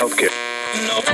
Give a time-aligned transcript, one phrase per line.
[0.00, 0.32] Healthcare.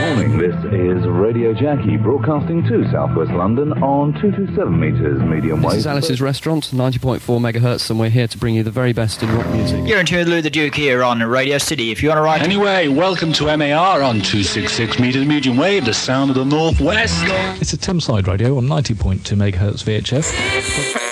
[0.01, 5.73] Morning, this is Radio Jackie broadcasting to southwest London on 227 metres medium wave.
[5.73, 9.25] This is Alice's Restaurant, 90.4 megahertz, and we're here to bring you the very best
[9.25, 9.85] in rock music.
[9.89, 11.91] You're in tune with Lou the Duke here on Radio City.
[11.91, 12.43] If you want to write...
[12.43, 17.25] Anyway, welcome to MAR on 266 metres medium wave, the sound of the northwest.
[17.61, 21.06] It's a Thameside radio on 90.2 megahertz VHF.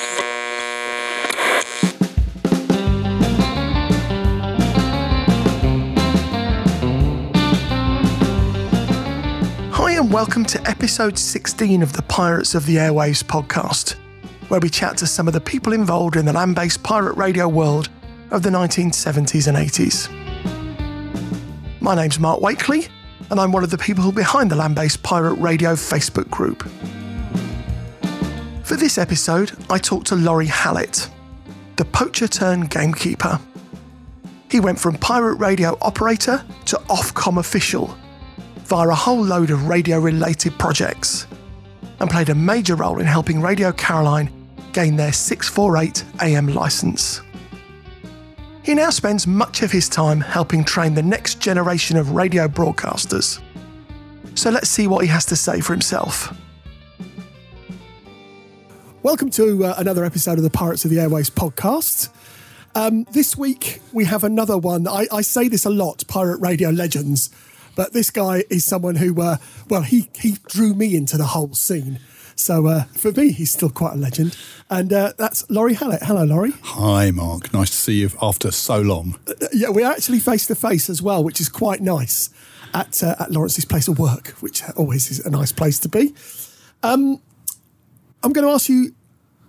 [10.14, 13.96] Welcome to episode 16 of the Pirates of the Airwaves podcast,
[14.46, 17.48] where we chat to some of the people involved in the land based pirate radio
[17.48, 17.88] world
[18.30, 20.08] of the 1970s and 80s.
[21.80, 22.86] My name's Mark Wakely,
[23.28, 26.62] and I'm one of the people behind the land based pirate radio Facebook group.
[28.62, 31.10] For this episode, I talked to Lawrie Hallett,
[31.74, 33.40] the poacher turned gamekeeper.
[34.48, 37.98] He went from pirate radio operator to Ofcom official
[38.64, 41.26] via a whole load of radio related projects
[42.00, 44.30] and played a major role in helping Radio Caroline
[44.72, 47.20] gain their 648 AM licence.
[48.62, 53.40] He now spends much of his time helping train the next generation of radio broadcasters.
[54.34, 56.34] So let's see what he has to say for himself.
[59.02, 62.08] Welcome to uh, another episode of the Pirates of the Airways podcast.
[62.74, 64.88] Um, this week we have another one.
[64.88, 67.28] I, I say this a lot pirate radio legends
[67.76, 69.36] but this guy is someone who, uh,
[69.68, 72.00] well, he he drew me into the whole scene.
[72.36, 74.36] So uh, for me, he's still quite a legend.
[74.68, 76.02] And uh, that's Lawrie Hallett.
[76.02, 76.52] Hello, Lawrie.
[76.62, 77.52] Hi, Mark.
[77.54, 79.16] Nice to see you after so long.
[79.28, 82.30] Uh, yeah, we're actually face to face as well, which is quite nice
[82.72, 86.14] at uh, at Lawrence's place of work, which always is a nice place to be.
[86.82, 87.20] Um,
[88.22, 88.94] I'm going to ask you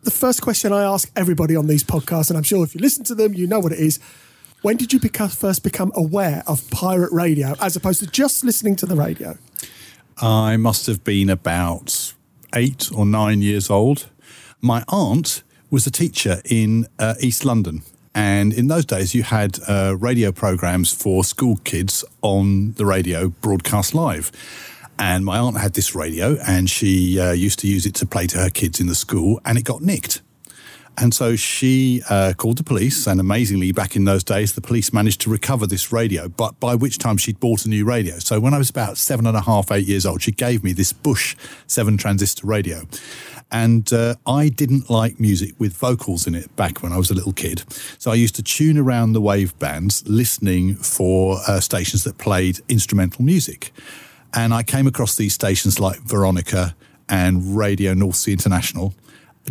[0.04, 3.04] the first question I ask everybody on these podcasts, and I'm sure if you listen
[3.06, 4.00] to them, you know what it is.
[4.66, 8.76] When did you become, first become aware of pirate radio as opposed to just listening
[8.78, 9.38] to the radio?
[10.18, 12.16] I must have been about
[12.56, 14.10] eight or nine years old.
[14.62, 17.84] My aunt was a teacher in uh, East London.
[18.16, 23.30] And in those days, you had uh, radio programs for school kids on the radio
[23.30, 24.32] broadcast live.
[24.98, 28.26] And my aunt had this radio, and she uh, used to use it to play
[28.26, 30.24] to her kids in the school, and it got nicked.
[30.98, 34.94] And so she uh, called the police, and amazingly, back in those days, the police
[34.94, 38.18] managed to recover this radio, but by which time she'd bought a new radio.
[38.20, 40.72] So when I was about seven and a half, eight years old, she gave me
[40.72, 41.36] this Bush
[41.68, 42.84] seven transistor radio.
[43.52, 47.14] And uh, I didn't like music with vocals in it back when I was a
[47.14, 47.64] little kid.
[48.00, 52.60] So I used to tune around the wave bands listening for uh, stations that played
[52.70, 53.72] instrumental music.
[54.34, 56.76] And I came across these stations like Veronica
[57.08, 58.94] and Radio North Sea International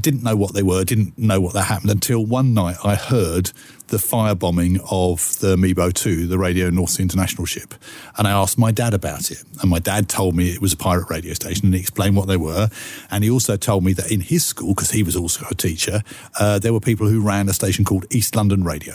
[0.01, 3.53] didn't know what they were, didn't know what that happened until one night I heard
[3.89, 7.75] the firebombing of the Mebo 2, the Radio North Sea International ship.
[8.17, 9.45] And I asked my dad about it.
[9.61, 12.27] And my dad told me it was a pirate radio station and he explained what
[12.27, 12.71] they were.
[13.11, 16.03] And he also told me that in his school, because he was also a teacher,
[16.41, 18.95] uh, there were people who ran a station called East London Radio.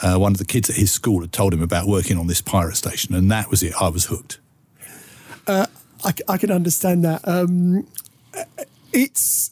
[0.00, 2.40] Uh, one of the kids at his school had told him about working on this
[2.40, 3.74] pirate station, and that was it.
[3.80, 4.38] I was hooked.
[5.46, 5.66] Uh,
[6.04, 7.26] I, I, can understand that.
[7.26, 7.86] Um,
[8.92, 9.50] it's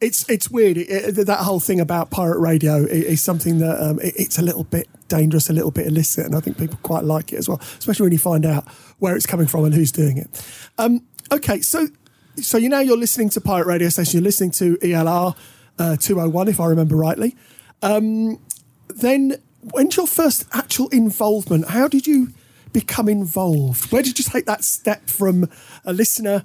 [0.00, 0.78] it's it's weird.
[0.78, 4.42] It, it, that whole thing about pirate radio is something that um, it, it's a
[4.42, 7.48] little bit dangerous, a little bit illicit, and I think people quite like it as
[7.48, 8.66] well, especially when you find out
[8.98, 10.46] where it's coming from and who's doing it.
[10.78, 11.88] Um, okay, so
[12.36, 14.18] so you now you're listening to pirate radio station.
[14.18, 15.36] You're listening to ELR
[15.78, 17.36] uh, 201, if I remember rightly.
[17.82, 18.40] Um,
[18.88, 19.36] then
[19.72, 21.68] when's your first actual involvement?
[21.68, 22.32] How did you
[22.72, 23.90] become involved?
[23.92, 25.48] Where did you take that step from
[25.84, 26.44] a listener?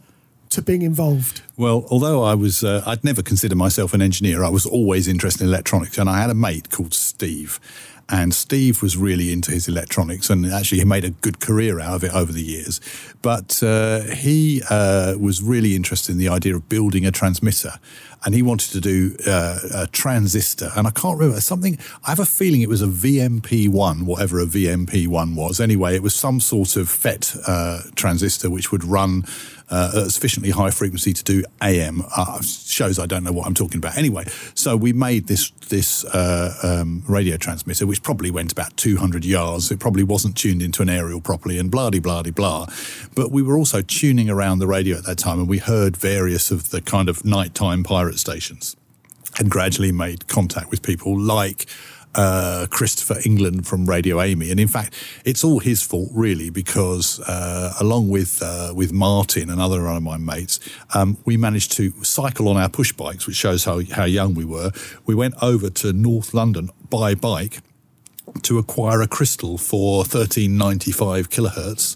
[0.56, 1.42] To being involved?
[1.58, 4.44] Well, although I was, uh, I'd never considered myself an engineer.
[4.44, 7.60] I was always interested in electronics, and I had a mate called Steve.
[8.08, 11.96] And Steve was really into his electronics and actually he made a good career out
[11.96, 12.80] of it over the years.
[13.24, 17.80] But uh, he uh, was really interested in the idea of building a transmitter
[18.24, 20.72] and he wanted to do uh, a transistor.
[20.76, 24.46] And I can't remember something, I have a feeling it was a VMP1, whatever a
[24.46, 25.60] VMP1 was.
[25.60, 29.26] Anyway, it was some sort of FET uh, transistor which would run
[29.70, 32.04] uh, at sufficiently high frequency to do AM.
[32.16, 33.98] Uh, shows I don't know what I'm talking about.
[33.98, 39.26] Anyway, so we made this this uh, um, radio transmitter, which probably went about 200
[39.26, 39.72] yards.
[39.72, 42.68] It probably wasn't tuned into an aerial properly, and blah blah blah blah.
[43.16, 46.52] But we were also tuning around the radio at that time, and we heard various
[46.52, 48.76] of the kind of nighttime pirate stations,
[49.40, 51.66] and gradually made contact with people like
[52.16, 54.94] uh, Christopher England from Radio Amy, and in fact,
[55.26, 59.98] it's all his fault really because uh, along with uh, with Martin and other one
[59.98, 60.60] of my mates,
[60.94, 64.46] um, we managed to cycle on our push bikes, which shows how how young we
[64.46, 64.72] were.
[65.06, 67.60] We went over to North London by bike
[68.44, 71.96] to acquire a crystal for thirteen ninety five kilohertz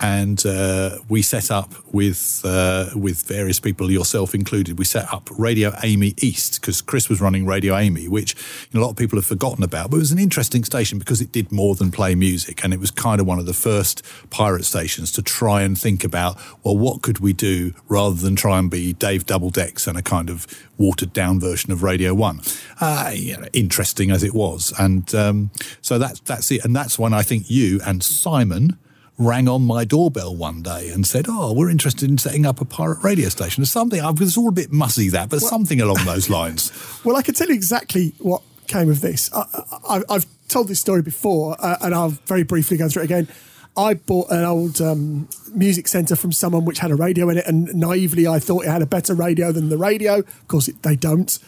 [0.00, 4.78] and uh, we set up with uh, with various people, yourself included.
[4.78, 8.80] We set up Radio Amy East because Chris was running Radio Amy, which you know,
[8.80, 9.90] a lot of people have forgotten about.
[9.90, 12.80] But it was an interesting station because it did more than play music, and it
[12.80, 16.76] was kind of one of the first pirate stations to try and think about well,
[16.76, 20.46] what could we do rather than try and be Dave Doubledecks and a kind of
[20.78, 22.40] watered down version of Radio One.
[22.80, 25.50] Uh, you know, interesting as it was, and um,
[25.80, 28.78] so that's that's it, and that's when I think you and Simon
[29.18, 32.64] rang on my doorbell one day and said, "Oh, we're interested in setting up a
[32.64, 34.00] pirate radio station." Or something.
[34.00, 36.72] I was all a bit mussy that, but well, something along those lines.
[37.04, 39.30] well, I can tell you exactly what came of this.
[39.32, 43.28] I, have told this story before, uh, and I'll very briefly go through it again.
[43.76, 47.46] I bought an old um, music centre from someone which had a radio in it,
[47.46, 50.20] and naively I thought it had a better radio than the radio.
[50.20, 51.38] Of course, it, they don't.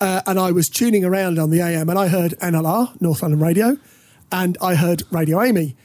[0.00, 3.40] Uh, and I was tuning around on the AM, and I heard NLR, North London
[3.40, 3.76] Radio,
[4.32, 5.76] and I heard Radio Amy.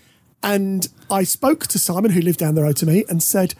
[0.43, 3.53] And I spoke to Simon, who lived down the road to me, and said,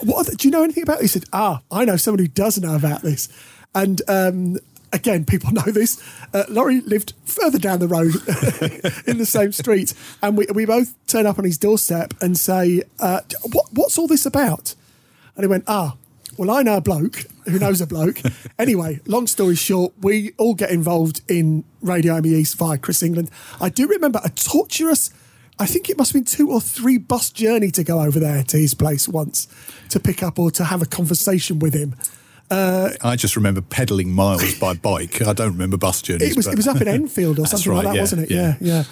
[0.00, 0.26] "What?
[0.26, 1.14] The, do you know anything about?" This?
[1.14, 3.28] He said, "Ah, I know someone who does know about this."
[3.74, 4.58] And um,
[4.92, 6.00] again, people know this.
[6.32, 8.14] Uh, Lawrie lived further down the road
[9.06, 12.82] in the same street, and we, we both turn up on his doorstep and say,
[13.00, 13.20] uh,
[13.52, 14.74] what, "What's all this about?"
[15.34, 15.96] And he went, "Ah,
[16.36, 18.20] well, I know a bloke who knows a bloke."
[18.58, 23.30] anyway, long story short, we all get involved in Radio Amy East via Chris England.
[23.60, 25.10] I do remember a torturous
[25.58, 28.42] I think it must have been two or three bus journey to go over there
[28.44, 29.46] to his place once
[29.90, 31.94] to pick up or to have a conversation with him.
[32.50, 35.22] Uh, I just remember pedaling miles by bike.
[35.22, 36.32] I don't remember bus journeys.
[36.32, 38.30] It was, it was up in Enfield or something right, like that, yeah, wasn't it?
[38.30, 38.84] Yeah, yeah.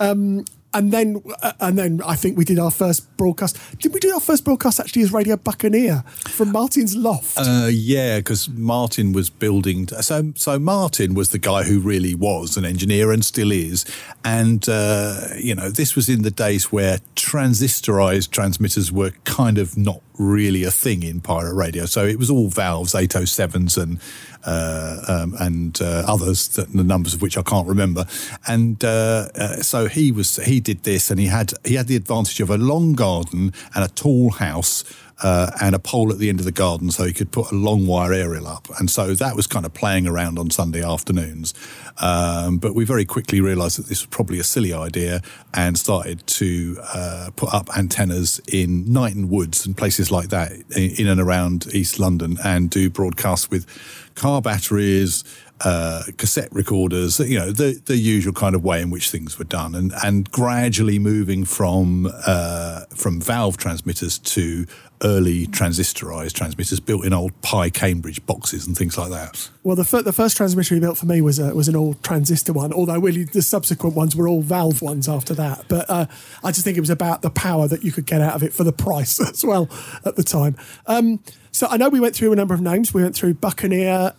[0.00, 0.10] yeah.
[0.10, 3.58] Um, and then uh, and then I think we did our first broadcast.
[3.78, 7.38] Did we do our first broadcast actually as Radio Buccaneer from Martin's loft?
[7.38, 9.88] Uh, yeah, because Martin was building.
[9.88, 13.84] So so Martin was the guy who really was an engineer and still is.
[14.24, 19.76] And uh, you know, this was in the days where transistorized transmitters were kind of
[19.76, 21.86] not really a thing in pirate radio.
[21.86, 24.00] So it was all valves, 807s and
[24.44, 28.06] uh, um, and uh, others, the numbers of which I can't remember.
[28.46, 31.96] And uh, uh, so he was he did this, and he had he had the
[31.96, 34.84] advantage of a long garden and a tall house
[35.22, 37.54] uh, and a pole at the end of the garden so he could put a
[37.54, 38.68] long wire aerial up.
[38.78, 41.54] And so that was kind of playing around on Sunday afternoons.
[41.98, 45.20] Um, but we very quickly realised that this was probably a silly idea
[45.52, 51.06] and started to uh, put up antennas in Knighton Woods and places like that in
[51.06, 53.66] and around East London and do broadcasts with
[54.14, 55.24] car batteries,
[55.60, 59.44] uh, cassette recorders, you know, the, the usual kind of way in which things were
[59.44, 64.66] done, and and gradually moving from uh, from valve transmitters to
[65.04, 69.50] early transistorized transmitters built in old Pye Cambridge boxes and things like that.
[69.62, 72.02] Well, the, fir- the first transmitter he built for me was a, was an old
[72.02, 75.66] transistor one, although really the subsequent ones were all valve ones after that.
[75.68, 76.06] But uh,
[76.42, 78.52] I just think it was about the power that you could get out of it
[78.52, 79.68] for the price as well
[80.04, 80.56] at the time.
[80.86, 82.92] Um, so I know we went through a number of names.
[82.92, 84.14] We went through Buccaneer,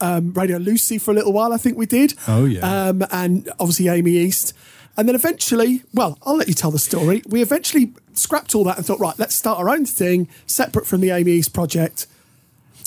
[0.00, 2.14] um, Radio Lucy for a little while, I think we did.
[2.28, 2.88] Oh, yeah.
[2.88, 4.52] Um, and obviously Amy East.
[4.96, 7.22] And then eventually, well, I'll let you tell the story.
[7.26, 11.00] We eventually scrapped all that and thought, right, let's start our own thing, separate from
[11.00, 12.06] the Amy East project.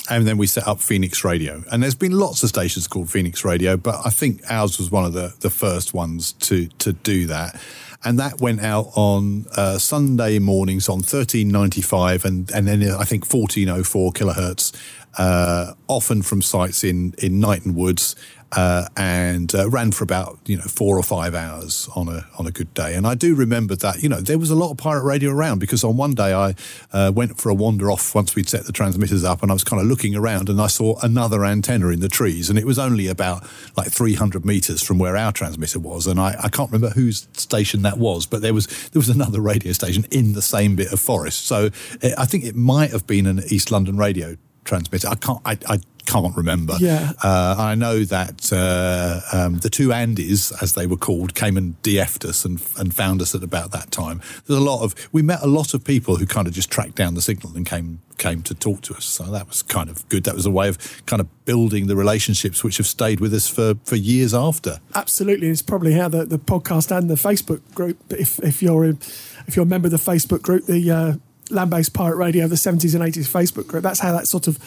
[0.09, 1.63] And then we set up Phoenix Radio.
[1.69, 5.03] And there's been lots of stations called Phoenix Radio, but I think ours was one
[5.03, 7.59] of the, the first ones to, to do that.
[8.05, 13.25] And that went out on uh, Sunday mornings on 1395 and, and then I think
[13.25, 14.71] 1404 kilohertz,
[15.17, 18.15] uh, often from sites in, in Knighton Woods
[18.53, 22.47] uh, and uh, ran for about you know four or five hours on a on
[22.47, 22.95] a good day.
[22.95, 25.59] And I do remember that you know there was a lot of pirate radio around
[25.59, 26.55] because on one day I
[26.93, 29.63] uh, went for a wander off once we'd set the transmitters up, and I was
[29.63, 32.79] kind of looking around and I saw another antenna in the trees, and it was
[32.79, 36.93] only about like 300 meters from where our transmitter was, and I, I can't remember
[36.93, 40.75] whose station that was, but there was there was another radio station in the same
[40.75, 41.45] bit of forest.
[41.45, 41.69] So
[42.01, 44.37] eh, I think it might have been an East London radio
[44.67, 45.07] transmitter.
[45.07, 45.39] I can't.
[45.45, 46.77] I, I can't remember.
[46.79, 47.11] Yeah.
[47.21, 51.79] Uh, I know that uh, um, the two Andys, as they were called, came and
[51.83, 54.21] DF'd us and, and found us at about that time.
[54.45, 56.95] There's a lot of we met a lot of people who kind of just tracked
[56.95, 59.05] down the signal and came came to talk to us.
[59.05, 60.23] So that was kind of good.
[60.23, 63.47] That was a way of kind of building the relationships which have stayed with us
[63.47, 64.79] for, for years after.
[64.95, 67.97] Absolutely, it's probably how the, the podcast and the Facebook group.
[68.09, 68.97] If if you're a,
[69.45, 71.13] if you're a member of the Facebook group, the uh,
[71.49, 74.57] Land Based Pirate Radio, the 70s and 80s Facebook group, that's how that sort of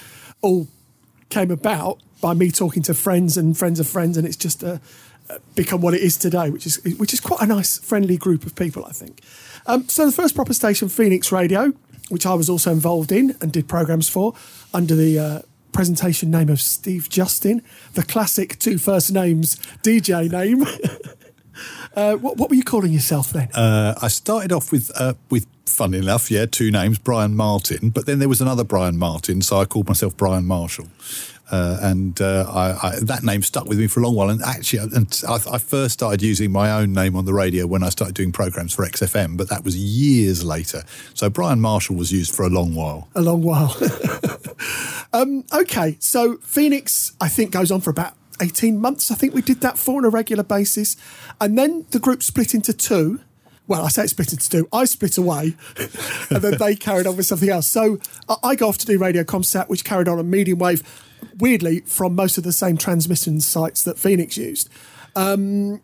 [0.43, 0.69] all
[1.31, 4.79] came about by me talking to friends and friends of friends, and it's just uh,
[5.55, 8.55] become what it is today, which is which is quite a nice, friendly group of
[8.55, 9.21] people, I think.
[9.67, 11.73] Um, so the first proper station, Phoenix Radio,
[12.09, 14.35] which I was also involved in and did programs for
[14.75, 17.63] under the uh, presentation name of Steve Justin,
[17.95, 20.65] the classic two first names DJ name.
[21.95, 23.49] Uh, what, what were you calling yourself then?
[23.53, 27.91] Uh, I started off with, uh, with funny enough, yeah, two names, Brian Martin.
[27.91, 30.89] But then there was another Brian Martin, so I called myself Brian Marshall.
[31.51, 34.31] Uh, and uh, I, I, that name stuck with me for a long while.
[34.31, 37.83] And actually, and I, I, first started using my own name on the radio when
[37.83, 40.85] I started doing programs for XFM, but that was years later.
[41.15, 43.09] So Brian Marshall was used for a long while.
[43.17, 43.77] A long while.
[45.13, 49.11] um, okay, so Phoenix, I think, goes on for about 18 months.
[49.11, 50.97] I think we did that for on a regular basis.
[51.41, 53.21] And then the group split into two.
[53.67, 54.69] Well, I say it split into two.
[54.73, 55.55] I split away,
[56.31, 57.69] and then they carried on with something else.
[57.69, 57.99] So
[58.43, 60.83] I go off to do Radio Comsat, which carried on a medium wave
[61.39, 64.69] weirdly from most of the same transmission sites that Phoenix used,
[65.15, 65.81] um,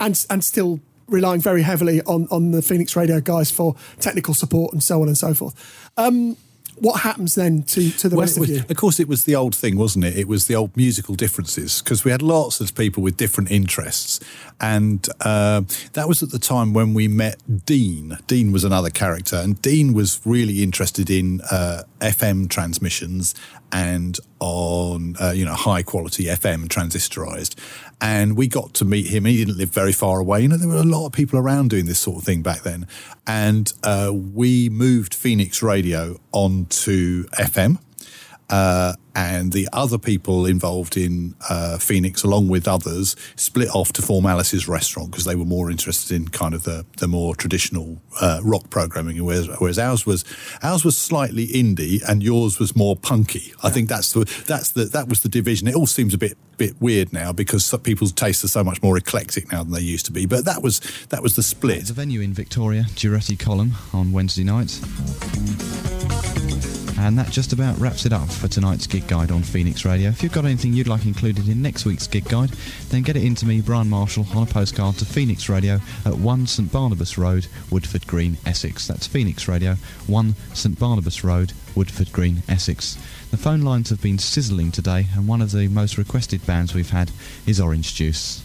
[0.00, 4.72] and and still relying very heavily on on the Phoenix radio guys for technical support
[4.72, 5.90] and so on and so forth.
[5.96, 6.36] Um,
[6.78, 8.62] what happens then to, to the well, rest was, of you?
[8.68, 10.18] Of course, it was the old thing, wasn't it?
[10.18, 14.20] It was the old musical differences because we had lots of people with different interests.
[14.60, 15.62] And uh,
[15.94, 18.18] that was at the time when we met Dean.
[18.26, 23.34] Dean was another character, and Dean was really interested in uh, FM transmissions
[23.72, 27.54] and on uh, you know high quality FM transistorized.
[28.00, 29.24] And we got to meet him.
[29.24, 30.42] He didn't live very far away.
[30.42, 32.62] You know, there were a lot of people around doing this sort of thing back
[32.62, 32.86] then.
[33.26, 37.78] And uh, we moved Phoenix Radio onto FM.
[38.50, 44.02] Uh, and the other people involved in uh, Phoenix, along with others, split off to
[44.02, 48.02] form Alice's Restaurant because they were more interested in kind of the, the more traditional
[48.20, 50.22] uh, rock programming, whereas, whereas ours was
[50.62, 53.54] ours was slightly indie and yours was more punky.
[53.62, 55.66] I think that's the that's the that was the division.
[55.66, 58.98] It all seems a bit bit weird now because people's tastes are so much more
[58.98, 60.26] eclectic now than they used to be.
[60.26, 61.78] But that was that was the split.
[61.78, 64.82] It's a venue in Victoria, Durutti Column on Wednesday nights.
[67.06, 70.08] And that just about wraps it up for tonight's gig guide on Phoenix Radio.
[70.08, 72.50] If you've got anything you'd like included in next week's gig guide,
[72.88, 76.46] then get it into me, Brian Marshall, on a postcard to Phoenix Radio at 1
[76.48, 78.88] St Barnabas Road, Woodford Green, Essex.
[78.88, 79.76] That's Phoenix Radio,
[80.08, 82.98] 1 St Barnabas Road, Woodford Green, Essex.
[83.30, 86.90] The phone lines have been sizzling today, and one of the most requested bands we've
[86.90, 87.12] had
[87.46, 88.42] is Orange Juice.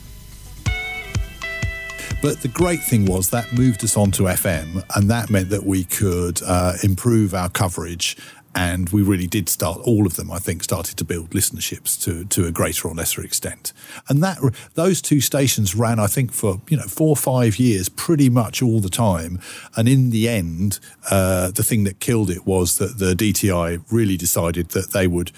[2.21, 5.63] But the great thing was that moved us on to FM, and that meant that
[5.63, 8.15] we could uh, improve our coverage
[8.53, 12.25] and we really did start all of them i think started to build listenerships to
[12.25, 13.73] to a greater or lesser extent.
[14.07, 14.37] And that
[14.73, 18.61] those two stations ran i think for you know four or five years pretty much
[18.61, 19.39] all the time.
[19.75, 20.79] And in the end
[21.09, 25.31] uh, the thing that killed it was that the dti really decided that they would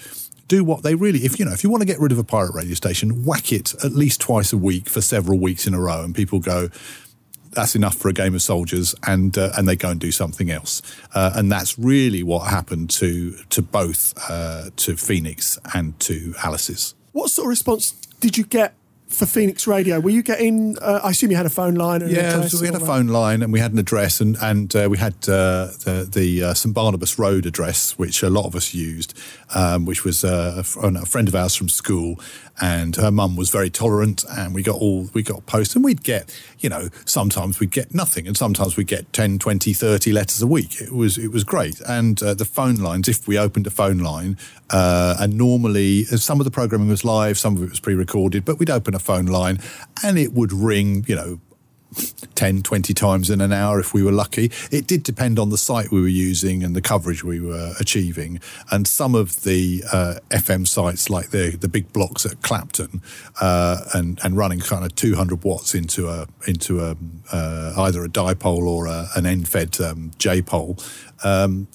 [0.46, 2.24] do what they really if you know if you want to get rid of a
[2.24, 5.80] pirate radio station whack it at least twice a week for several weeks in a
[5.80, 6.02] row.
[6.02, 6.68] And people go
[7.54, 10.50] that's enough for a game of soldiers, and uh, and they go and do something
[10.50, 10.82] else.
[11.14, 16.94] Uh, and that's really what happened to to both uh, to Phoenix and to Alice's.
[17.12, 18.74] What sort of response did you get
[19.08, 20.00] for Phoenix Radio?
[20.00, 20.76] Were you getting?
[20.80, 22.02] Uh, I assume you had a phone line.
[22.02, 24.74] And yeah, so we had a phone line and we had an address, and and
[24.74, 28.54] uh, we had uh, the the uh, St Barnabas Road address, which a lot of
[28.54, 29.18] us used,
[29.54, 32.20] um, which was uh, a, friend of ours from school,
[32.60, 36.02] and her mum was very tolerant, and we got all we got posts, and we'd
[36.02, 40.42] get, you know, sometimes we'd get nothing, and sometimes we'd get 10, 20, 30 letters
[40.42, 40.80] a week.
[40.80, 43.98] It was it was great, and uh, the phone lines, if we opened a phone
[43.98, 44.36] line,
[44.70, 48.70] and normally some of the programming was live, some of it was pre-recorded, but we'd
[48.70, 49.58] open a phone line
[50.02, 51.40] and it would ring, you know,
[52.34, 54.50] 10, 20 times in an hour if we were lucky.
[54.70, 58.40] It did depend on the site we were using and the coverage we were achieving.
[58.70, 63.02] And some of the uh, FM sites, like the, the big blocks at Clapton,
[63.40, 66.96] uh, and, and running kind of 200 watts into a into a
[67.32, 70.78] uh, either a dipole or a, an end fed um, J pole,
[71.22, 71.68] um,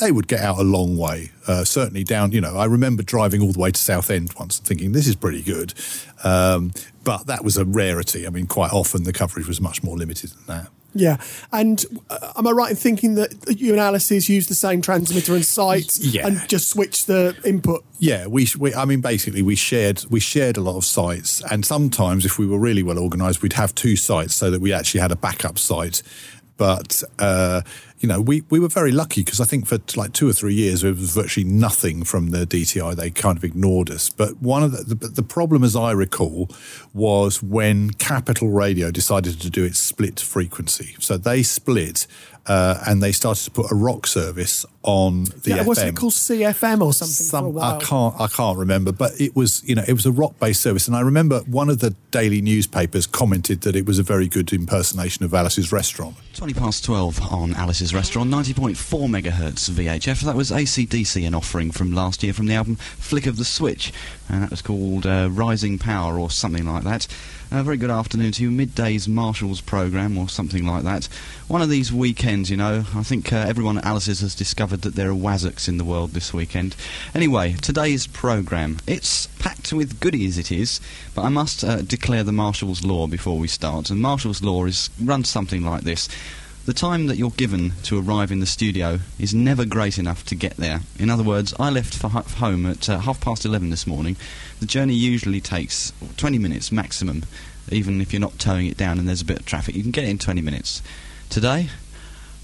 [0.00, 1.30] they would get out a long way.
[1.46, 4.66] Uh, certainly down, you know, I remember driving all the way to Southend once and
[4.66, 5.74] thinking this is pretty good,
[6.22, 6.72] um,
[7.04, 8.26] but that was a rarity.
[8.26, 10.68] I mean, quite often the coverage was much more limited than that.
[10.96, 11.16] Yeah,
[11.52, 15.34] and uh, am I right in thinking that you and Alice's use the same transmitter
[15.34, 16.26] and site, yeah.
[16.26, 17.84] and just switch the input?
[17.98, 21.66] Yeah, we, we, I mean, basically, we shared we shared a lot of sites, and
[21.66, 25.00] sometimes, if we were really well organised, we'd have two sites so that we actually
[25.00, 26.02] had a backup site.
[26.56, 27.62] But uh,
[28.04, 30.52] you know, we, we were very lucky because I think for like two or three
[30.52, 32.94] years there was virtually nothing from the DTI.
[32.94, 34.10] They kind of ignored us.
[34.10, 36.50] But one of the, the, the problem, as I recall,
[36.92, 40.96] was when Capital Radio decided to do its split frequency.
[40.98, 42.06] So they split
[42.46, 45.66] uh, and they started to put a rock service on the yeah, FM.
[45.66, 47.14] Was it called CFM or something?
[47.14, 50.38] Some, I can't I can't remember, but it was you know it was a rock
[50.38, 54.02] based service, and I remember one of the daily newspapers commented that it was a
[54.02, 56.16] very good impersonation of Alice's restaurant.
[56.34, 58.74] Twenty past twelve on Alice's Restaurant, 90.4
[59.08, 60.22] megahertz VHF.
[60.22, 63.92] That was ACDC, an offering from last year from the album Flick of the Switch,
[64.28, 67.06] and that was called uh, Rising Power or something like that.
[67.52, 68.50] A very good afternoon to you.
[68.50, 71.04] Midday's Marshall's programme or something like that.
[71.46, 72.84] One of these weekends, you know.
[72.96, 76.10] I think uh, everyone at Alice's has discovered that there are Wazzocks in the world
[76.10, 76.74] this weekend.
[77.14, 78.78] Anyway, today's programme.
[78.88, 80.80] It's packed with goodies, it is,
[81.14, 83.88] but I must uh, declare the Marshall's Law before we start.
[83.88, 86.08] And Marshall's Law is runs something like this.
[86.66, 90.34] The time that you're given to arrive in the studio is never great enough to
[90.34, 90.80] get there.
[90.98, 94.16] In other words, I left for home at uh, half past 11 this morning.
[94.60, 97.24] The journey usually takes 20 minutes maximum,
[97.70, 99.74] even if you're not towing it down and there's a bit of traffic.
[99.74, 100.80] You can get it in 20 minutes.
[101.28, 101.68] Today,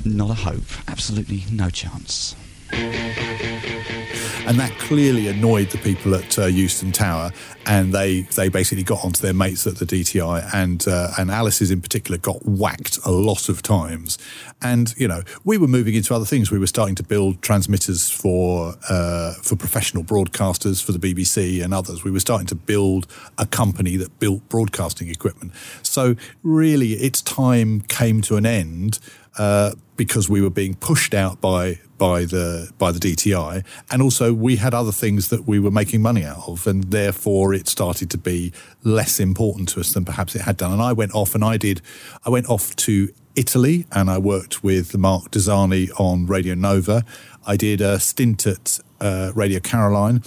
[0.05, 0.69] not a hope.
[0.87, 2.37] Absolutely no chance.
[4.51, 7.31] And that clearly annoyed the people at uh, Euston Tower,
[7.67, 11.71] and they they basically got onto their mates at the DTI, and uh, and Alice's
[11.71, 14.19] in particular got whacked a lot of times,
[14.61, 16.51] and you know we were moving into other things.
[16.51, 21.73] We were starting to build transmitters for uh, for professional broadcasters for the BBC and
[21.73, 22.03] others.
[22.03, 23.07] We were starting to build
[23.39, 25.53] a company that built broadcasting equipment.
[25.83, 28.99] So really, its time came to an end
[29.39, 34.33] uh, because we were being pushed out by by the by the DTI, and also
[34.33, 38.11] we had other things that we were making money out of, and therefore it started
[38.11, 38.53] to be
[38.83, 40.73] less important to us than perhaps it had done.
[40.73, 41.83] And I went off and I did,
[42.25, 47.05] I went off to Italy and I worked with Mark Desani on Radio Nova.
[47.47, 50.23] I did a stint at uh, Radio Caroline.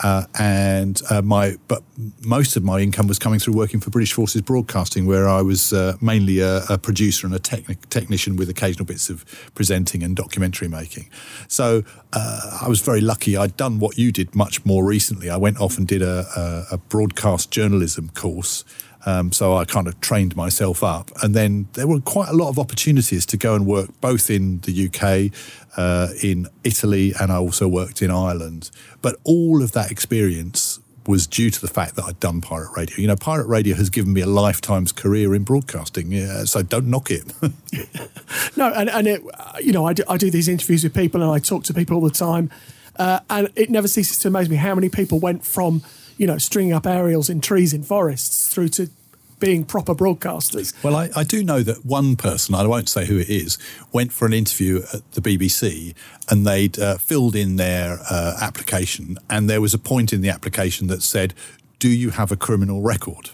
[0.00, 1.82] Uh, and uh, my but
[2.22, 5.72] most of my income was coming through working for British Forces Broadcasting, where I was
[5.72, 9.24] uh, mainly a, a, producer and a techni- technician with occasional bits of
[9.54, 11.08] presenting and documentary making.
[11.48, 13.36] So uh, I was very lucky.
[13.36, 15.30] I'd done what you did much more recently.
[15.30, 18.64] I went off and did a, a, a broadcast journalism course.
[19.06, 21.12] Um, so I kind of trained myself up.
[21.22, 24.58] And then there were quite a lot of opportunities to go and work both in
[24.60, 25.32] the UK,
[25.76, 28.70] uh, in Italy, and I also worked in Ireland.
[29.06, 32.96] But all of that experience was due to the fact that I'd done pirate radio.
[32.96, 36.88] You know, pirate radio has given me a lifetime's career in broadcasting, yeah, so don't
[36.88, 37.22] knock it.
[38.56, 39.22] no, and, and it,
[39.60, 41.94] you know, I do, I do these interviews with people and I talk to people
[41.94, 42.50] all the time.
[42.96, 45.82] Uh, and it never ceases to amaze me how many people went from
[46.18, 48.90] you know, stringing up aerials in trees in forests through to
[49.38, 50.72] being proper broadcasters.
[50.82, 53.58] Well, I, I, do know that one person, I won't say who it is,
[53.92, 55.94] went for an interview at the BBC
[56.30, 59.18] and they'd uh, filled in their uh, application.
[59.28, 61.34] And there was a point in the application that said,
[61.78, 63.30] Do you have a criminal record?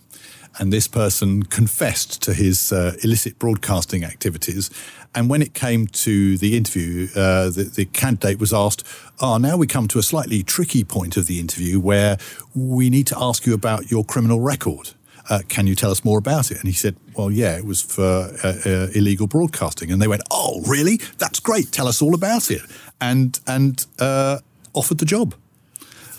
[0.59, 4.71] And this person confessed to his uh, illicit broadcasting activities.
[5.15, 8.87] And when it came to the interview, uh, the, the, candidate was asked,
[9.21, 12.19] Oh, now we come to a slightly tricky point of the interview where
[12.55, 14.91] we need to ask you about your criminal record.
[15.31, 16.59] Uh, can you tell us more about it?
[16.59, 18.03] And he said, Well, yeah, it was for
[18.45, 19.91] uh, uh, illegal broadcasting.
[19.91, 20.99] And they went, Oh, really?
[21.19, 21.73] That's great.
[21.73, 22.63] Tell us all about it.
[23.01, 24.39] And, and uh,
[24.75, 25.35] offered the job.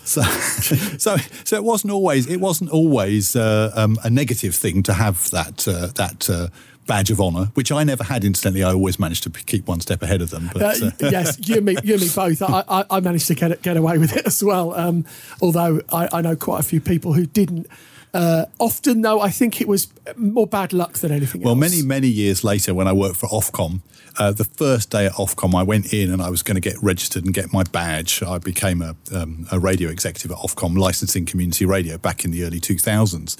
[0.04, 0.22] So,
[0.98, 5.30] so, so it wasn't always it wasn't always uh, um, a negative thing to have
[5.30, 6.48] that uh, that uh,
[6.86, 8.24] badge of honour, which I never had.
[8.24, 10.50] Incidentally, I always managed to keep one step ahead of them.
[10.52, 12.42] But, uh, yes, you and me, you and me both.
[12.42, 14.74] I, I, I, managed to get get away with it as well.
[14.74, 15.04] Um,
[15.40, 17.66] although I, I know quite a few people who didn't.
[18.14, 21.60] Uh, often, though, I think it was more bad luck than anything well, else.
[21.60, 23.80] many, many years later, when I worked for Ofcom,
[24.16, 26.80] uh, the first day at Ofcom, I went in and I was going to get
[26.80, 28.22] registered and get my badge.
[28.22, 32.44] I became a, um, a radio executive at Ofcom, licensing community radio back in the
[32.44, 33.36] early 2000s.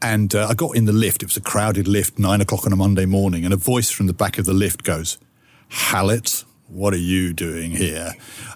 [0.00, 1.22] And uh, I got in the lift.
[1.22, 4.06] It was a crowded lift, nine o'clock on a Monday morning, and a voice from
[4.06, 5.18] the back of the lift goes,
[5.68, 8.12] Hallett, what are you doing here?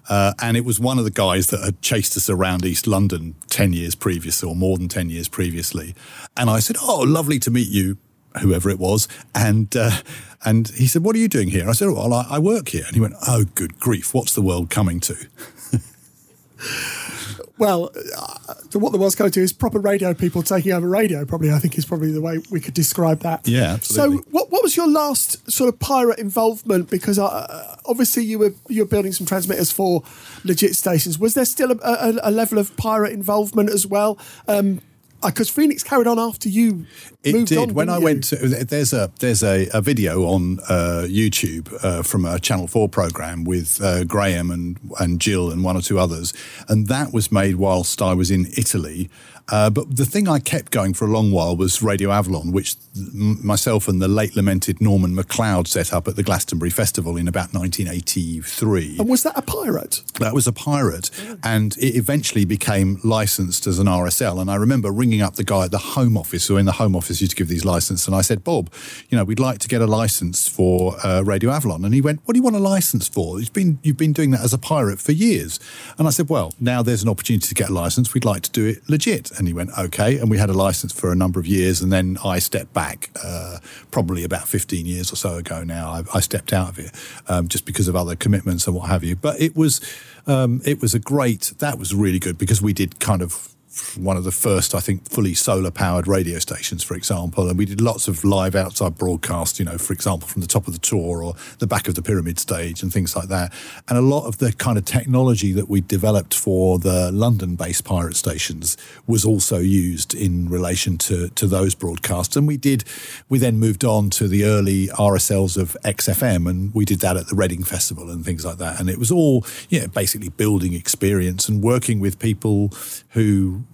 [0.09, 3.37] Uh, and it was one of the guys that had chased us around East London
[3.48, 5.94] 10 years previously, or more than 10 years previously.
[6.37, 7.98] And I said, Oh, lovely to meet you,
[8.40, 9.09] whoever it was.
[9.35, 9.98] And, uh,
[10.44, 11.68] and he said, What are you doing here?
[11.68, 12.85] I said, Well, I, I work here.
[12.87, 15.14] And he went, Oh, good grief, what's the world coming to?
[17.59, 21.25] well, uh, what the world's coming to is proper radio people taking over radio.
[21.25, 23.47] Probably, I think is probably the way we could describe that.
[23.47, 24.18] Yeah, absolutely.
[24.18, 26.90] So, what what was your last sort of pirate involvement?
[26.90, 30.03] Because uh, obviously you were you were building some transmitters for
[30.44, 31.18] legit stations.
[31.18, 34.18] Was there still a, a, a level of pirate involvement as well?
[34.47, 34.81] Um,
[35.24, 36.87] because Phoenix carried on after you.
[37.22, 37.59] It did.
[37.59, 38.04] On, when I you?
[38.04, 42.68] went, to, there's a there's a, a video on uh, YouTube uh, from a Channel
[42.68, 46.33] Four program with uh, Graham and and Jill and one or two others,
[46.68, 49.11] and that was made whilst I was in Italy.
[49.51, 52.77] Uh, but the thing I kept going for a long while was Radio Avalon, which
[52.95, 57.53] myself and the late lamented Norman MacLeod set up at the Glastonbury Festival in about
[57.53, 58.97] 1983.
[58.99, 60.03] And was that a pirate?
[60.21, 61.11] That was a pirate,
[61.43, 64.41] and it eventually became licensed as an RSL.
[64.41, 66.73] And I remember ringing ringing up the guy at the Home Office, who in the
[66.73, 68.71] Home Office used to give these licenses, and I said, Bob,
[69.09, 72.21] you know, we'd like to get a license for uh, Radio Avalon, and he went,
[72.25, 73.41] What do you want a license for?
[73.41, 75.59] You've been you've been doing that as a pirate for years,
[75.97, 78.15] and I said, Well, now there's an opportunity to get a license.
[78.15, 80.92] We'd like to do it legit, and he went, Okay, and we had a license
[80.92, 83.59] for a number of years, and then I stepped back, uh,
[83.90, 85.90] probably about 15 years or so ago now.
[85.90, 86.90] I, I stepped out of it
[87.29, 89.16] um, just because of other commitments and what have you.
[89.16, 89.81] But it was
[90.27, 91.55] um, it was a great.
[91.59, 93.55] That was really good because we did kind of
[93.97, 97.49] one of the first, I think, fully solar powered radio stations, for example.
[97.49, 100.67] And we did lots of live outside broadcast, you know, for example, from the top
[100.67, 103.53] of the Tor or the back of the pyramid stage and things like that.
[103.88, 107.85] And a lot of the kind of technology that we developed for the London based
[107.85, 112.37] pirate stations was also used in relation to, to those broadcasts.
[112.37, 112.85] And we did,
[113.29, 117.29] we then moved on to the early RSLs of XFM and we did that at
[117.29, 118.81] the Reading Festival and things like that.
[118.81, 122.73] And it was all, yeah, basically building experience and working with people
[123.11, 123.64] who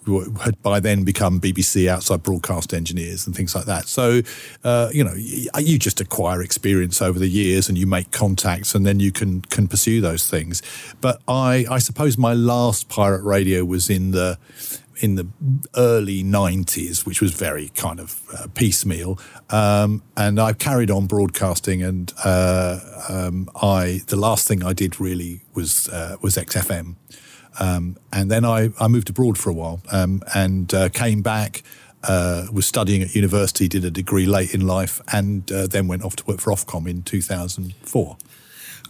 [0.42, 3.86] had by then become BBC outside broadcast engineers and things like that.
[3.88, 4.20] So,
[4.62, 8.84] uh, you know, you just acquire experience over the years and you make contacts and
[8.84, 10.62] then you can can pursue those things.
[11.00, 14.38] But I, I suppose my last pirate radio was in the
[14.98, 15.26] in the
[15.76, 19.18] early 90s, which was very kind of uh, piecemeal.
[19.50, 22.78] Um, and I carried on broadcasting, and uh,
[23.08, 26.96] um, I the last thing I did really was uh, was XFM.
[27.60, 31.62] Um, and then I, I moved abroad for a while um, and uh, came back.
[32.06, 36.02] Uh, was studying at university, did a degree late in life, and uh, then went
[36.04, 38.18] off to work for Ofcom in 2004.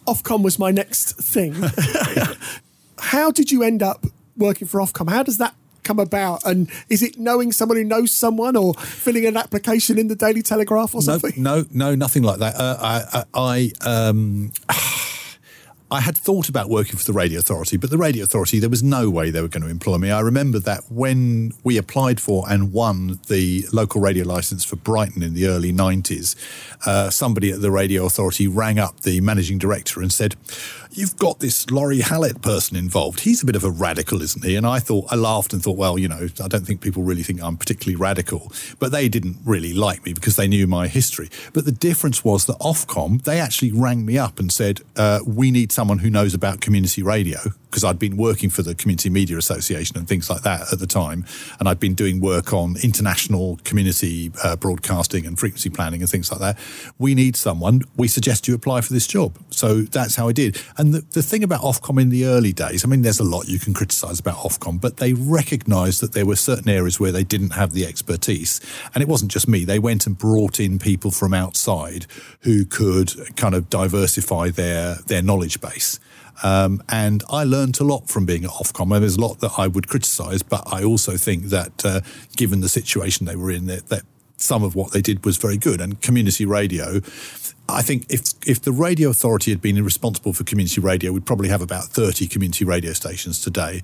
[0.06, 1.54] Ofcom was my next thing.
[2.98, 4.04] How did you end up
[4.36, 5.08] working for Ofcom?
[5.08, 6.44] How does that come about?
[6.44, 10.42] And is it knowing someone who knows someone or filling an application in the Daily
[10.42, 11.32] Telegraph or something?
[11.36, 12.56] No, no, no nothing like that.
[12.56, 14.50] Uh, I, I, I um,
[15.90, 18.82] I had thought about working for the Radio Authority, but the Radio Authority, there was
[18.82, 20.10] no way they were going to employ me.
[20.10, 25.22] I remember that when we applied for and won the local radio license for Brighton
[25.22, 26.36] in the early 90s,
[26.86, 30.36] uh, somebody at the Radio Authority rang up the managing director and said,
[30.96, 33.20] You've got this Lawrie Hallett person involved.
[33.20, 34.54] He's a bit of a radical, isn't he?
[34.54, 37.24] And I thought, I laughed and thought, well, you know, I don't think people really
[37.24, 38.52] think I'm particularly radical.
[38.78, 41.30] But they didn't really like me because they knew my history.
[41.52, 45.50] But the difference was that Ofcom, they actually rang me up and said, uh, We
[45.50, 47.40] need someone who knows about community radio
[47.74, 50.86] because I'd been working for the Community Media Association and things like that at the
[50.86, 51.26] time,
[51.58, 56.30] and I'd been doing work on international community uh, broadcasting and frequency planning and things
[56.30, 56.56] like that.
[57.00, 57.82] We need someone.
[57.96, 59.36] We suggest you apply for this job.
[59.50, 60.62] So that's how I did.
[60.78, 63.48] And the, the thing about Ofcom in the early days, I mean, there's a lot
[63.48, 67.24] you can criticise about Ofcom, but they recognised that there were certain areas where they
[67.24, 68.60] didn't have the expertise,
[68.94, 69.64] and it wasn't just me.
[69.64, 72.06] They went and brought in people from outside
[72.42, 75.98] who could kind of diversify their their knowledge base.
[76.42, 78.94] Um, and I learned a lot from being at Ofcom.
[78.94, 82.00] And there's a lot that I would criticise, but I also think that uh,
[82.36, 84.02] given the situation they were in, that, that
[84.36, 85.80] some of what they did was very good.
[85.80, 87.00] And community radio,
[87.68, 91.48] I think if if the radio authority had been responsible for community radio, we'd probably
[91.48, 93.82] have about 30 community radio stations today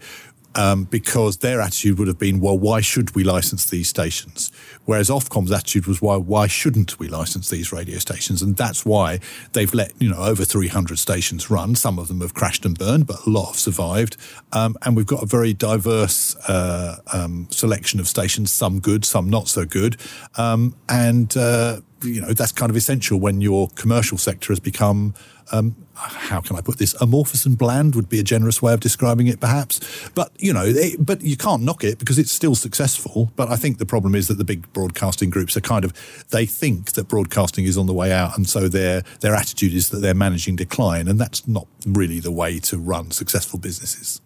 [0.55, 4.51] um, because their attitude would have been, well, why should we license these stations?
[4.85, 8.43] Whereas Ofcom's attitude was, why why shouldn't we license these radio stations?
[8.43, 9.21] And that's why
[9.53, 11.75] they've let you know over 300 stations run.
[11.75, 14.17] Some of them have crashed and burned, but a lot have survived.
[14.53, 19.31] Um, and we've got a very diverse uh, um, selection of stations, some good, some
[19.31, 19.97] not so good.
[20.37, 25.15] Um, and uh, you know that's kind of essential when your commercial sector has become
[25.53, 26.95] um, how can I put this?
[27.01, 29.81] Amorphous and bland would be a generous way of describing it, perhaps.
[30.15, 33.33] But you know, it, but you can't knock it because it's still successful.
[33.37, 35.93] But I think the problem is that the big broadcasting groups are kind of
[36.31, 39.91] they think that broadcasting is on the way out, and so their their attitude is
[39.91, 44.21] that they're managing decline, and that's not really the way to run successful businesses.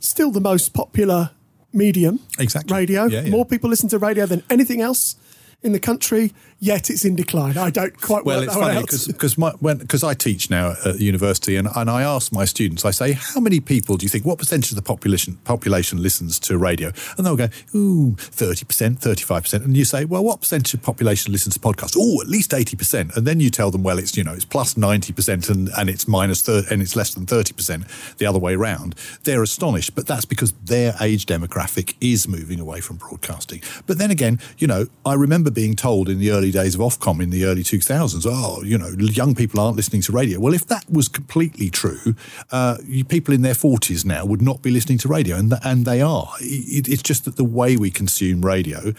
[0.00, 1.30] Still, the most popular
[1.72, 3.06] medium, exactly, radio.
[3.06, 3.30] Yeah, yeah.
[3.30, 5.16] More people listen to radio than anything else
[5.62, 7.58] in the country, yet it's in decline.
[7.58, 8.40] I don't quite well.
[8.40, 12.84] It's funny because because I teach now at university and, and I ask my students,
[12.84, 14.24] I say, how many people do you think?
[14.24, 16.92] What percentage of the population population listens to radio?
[17.18, 19.64] And they'll go, ooh, thirty percent, thirty five percent.
[19.64, 21.96] And you say, well, what percentage of population listens to podcasts?
[21.98, 23.16] Oh, at least eighty percent.
[23.16, 25.90] And then you tell them, well, it's you know it's plus ninety percent and and
[25.90, 27.86] it's minus thir- and it's less than thirty percent
[28.18, 28.94] the other way around.
[29.24, 33.62] They're astonished, but that's because their age demographic is moving away from broadcasting.
[33.88, 37.20] But then again, you know, I remember being told in the early days of Ofcom
[37.20, 40.38] in the early 2000s, oh, you know, young people aren't listening to radio.
[40.38, 42.14] Well, if that was completely true,
[42.50, 45.84] uh, people in their 40s now would not be listening to radio, and, th- and
[45.84, 46.32] they are.
[46.40, 48.92] It, it's just that the way we consume radio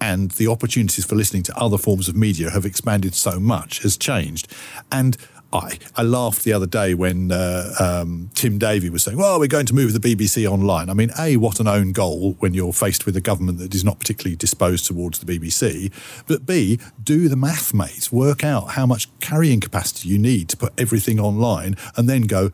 [0.00, 3.96] and the opportunities for listening to other forms of media have expanded so much has
[3.96, 4.52] changed.
[4.92, 5.16] And
[5.52, 9.46] I, I laughed the other day when uh, um, Tim Davie was saying, well, we're
[9.46, 10.90] going to move the BBC online.
[10.90, 13.82] I mean, A, what an own goal when you're faced with a government that is
[13.82, 15.90] not particularly disposed towards the BBC.
[16.26, 18.12] But B, do the math, mate.
[18.12, 22.50] Work out how much carrying capacity you need to put everything online and then go,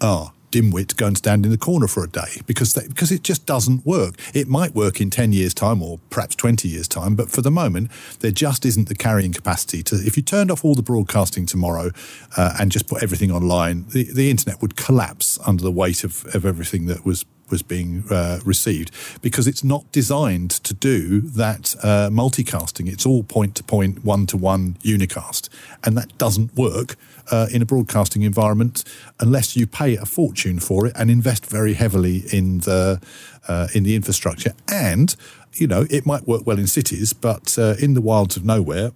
[0.00, 3.22] ah, dimwit go and stand in the corner for a day because they, because it
[3.22, 4.14] just doesn't work.
[4.34, 7.50] It might work in 10 years' time or perhaps 20 years' time, but for the
[7.50, 9.96] moment, there just isn't the carrying capacity to.
[9.96, 11.90] If you turned off all the broadcasting tomorrow
[12.36, 16.26] uh, and just put everything online, the, the internet would collapse under the weight of,
[16.34, 18.90] of everything that was was being uh, received
[19.22, 22.88] because it's not designed to do that uh, multicasting.
[22.88, 25.48] It's all point to point, one to one unicast,
[25.84, 26.96] and that doesn't work
[27.30, 28.84] uh, in a broadcasting environment
[29.18, 33.00] unless you pay a fortune for it and invest very heavily in the
[33.48, 34.52] uh, in the infrastructure.
[34.70, 35.14] And
[35.54, 38.92] you know, it might work well in cities, but uh, in the wilds of nowhere,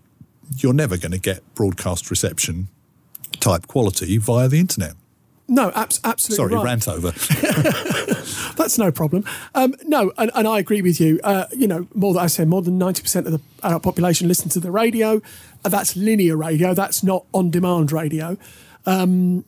[0.57, 2.69] you're never going to get broadcast reception
[3.41, 4.95] type quality via the internet.
[5.47, 6.37] No, abs- absolutely.
[6.37, 6.65] Sorry, right.
[6.65, 7.11] rant over.
[8.57, 9.25] That's no problem.
[9.55, 11.21] Um, no, and, and I agree with you.
[11.23, 14.27] Uh, you know, more than I said, more than ninety percent of the adult population
[14.27, 15.21] listen to the radio.
[15.65, 16.73] Uh, that's linear radio.
[16.73, 18.39] That's not on-demand radio.
[18.87, 19.45] Um,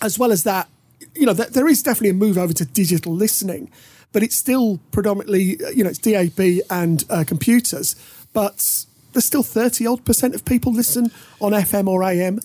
[0.00, 0.68] as well as that,
[1.14, 3.70] you know, th- there is definitely a move over to digital listening,
[4.12, 7.96] but it's still predominantly, uh, you know, it's DAB and uh, computers.
[8.32, 12.40] But there's still thirty odd percent of people listen on FM or AM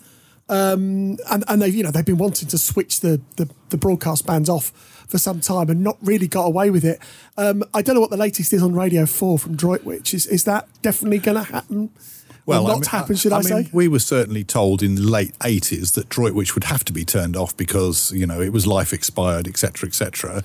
[0.49, 4.25] um, and and they you know they've been wanting to switch the, the, the broadcast
[4.25, 4.71] bands off
[5.07, 6.99] for some time and not really got away with it.
[7.37, 10.13] Um, I don't know what the latest is on Radio Four from Droitwich.
[10.13, 11.89] Is is that definitely going to happen?
[12.45, 13.69] Well, Or I not mean- happen, should I, mean, say?
[13.73, 17.35] We were certainly told in the late 80s that Droitwich would have to be turned
[17.35, 20.41] off because, you know, it was life expired, etc., etc.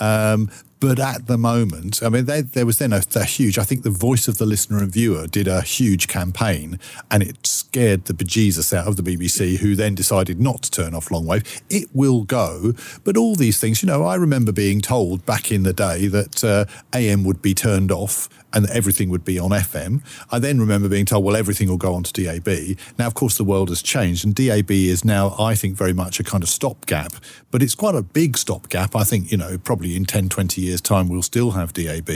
[0.00, 0.50] Um,
[0.84, 3.84] but at the moment, I mean, there, there was then a, a huge, I think
[3.84, 6.78] the voice of the listener and viewer did a huge campaign
[7.10, 10.94] and it scared the bejesus out of the BBC, who then decided not to turn
[10.94, 11.62] off longwave.
[11.70, 15.62] It will go, but all these things, you know, I remember being told back in
[15.62, 20.02] the day that uh, AM would be turned off and everything would be on FM.
[20.30, 22.78] I then remember being told, well, everything will go on to DAB.
[22.98, 26.20] Now, of course, the world has changed, and DAB is now, I think, very much
[26.20, 27.14] a kind of stopgap,
[27.50, 28.96] but it's quite a big stopgap.
[28.96, 32.10] I think, you know, probably in 10, 20 years' time, we'll still have DAB.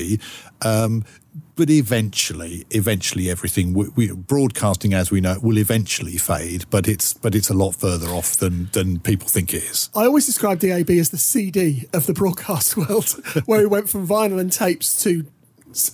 [0.62, 1.05] Um,
[1.57, 6.64] but eventually, eventually, everything we, we, broadcasting as we know it will eventually fade.
[6.70, 9.90] But it's but it's a lot further off than than people think it is.
[9.94, 13.09] I always describe DAB as the CD of the broadcast world,
[13.46, 15.27] where it went from vinyl and tapes to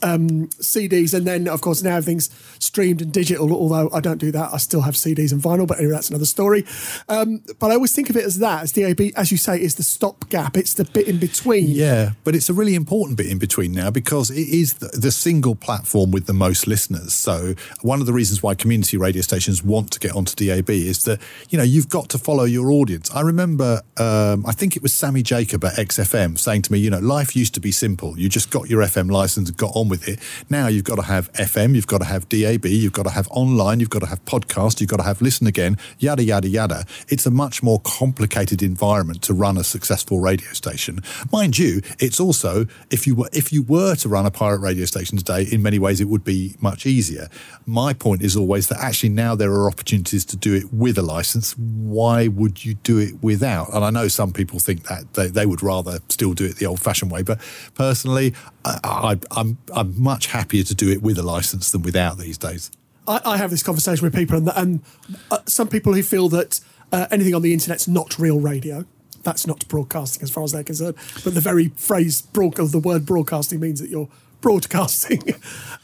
[0.03, 3.53] um, CDs, and then of course now everything's streamed and digital.
[3.53, 5.67] Although I don't do that, I still have CDs and vinyl.
[5.67, 6.65] But anyway, that's another story.
[7.09, 9.75] Um, but I always think of it as that, as DAB, as you say, is
[9.75, 10.57] the stopgap.
[10.57, 11.69] It's the bit in between.
[11.69, 15.11] Yeah, but it's a really important bit in between now because it is the, the
[15.11, 17.13] single platform with the most listeners.
[17.13, 21.05] So one of the reasons why community radio stations want to get onto DAB is
[21.05, 23.11] that you know you've got to follow your audience.
[23.11, 26.91] I remember, um, I think it was Sammy Jacob at XFM saying to me, you
[26.91, 28.19] know, life used to be simple.
[28.19, 30.19] You just got your FM license and got on with it.
[30.51, 33.27] Now you've got to have FM, you've got to have DAB, you've got to have
[33.31, 36.85] online, you've got to have podcast, you've got to have listen again, yada yada yada.
[37.09, 41.01] It's a much more complicated environment to run a successful radio station.
[41.33, 44.85] Mind you, it's also if you were if you were to run a pirate radio
[44.85, 47.29] station today, in many ways it would be much easier.
[47.65, 51.03] My point is always that actually now there are opportunities to do it with a
[51.03, 51.57] license.
[51.57, 53.73] Why would you do it without?
[53.73, 56.67] And I know some people think that they, they would rather still do it the
[56.67, 57.41] old-fashioned way, but
[57.75, 62.19] personally, I, I, I'm I'm much happier to do it with a license than without
[62.19, 62.71] these days.
[63.07, 64.83] I, I have this conversation with people, and, and
[65.31, 66.61] uh, some people who feel that
[66.93, 68.85] uh, anything on the internet's not real radio.
[69.23, 70.97] That's not broadcasting, as far as they're concerned.
[71.25, 74.09] But the very phrase broad, the word broadcasting means that you're
[74.41, 75.23] broadcasting.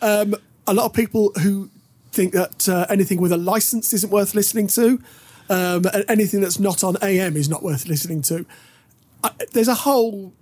[0.03, 0.35] um,
[0.67, 1.71] a lot of people who
[2.13, 5.01] think that uh, anything with a license isn't worth listening to,
[5.49, 8.47] um, anything that's not on AM is not worth listening to.
[9.25, 10.33] I, there's a whole,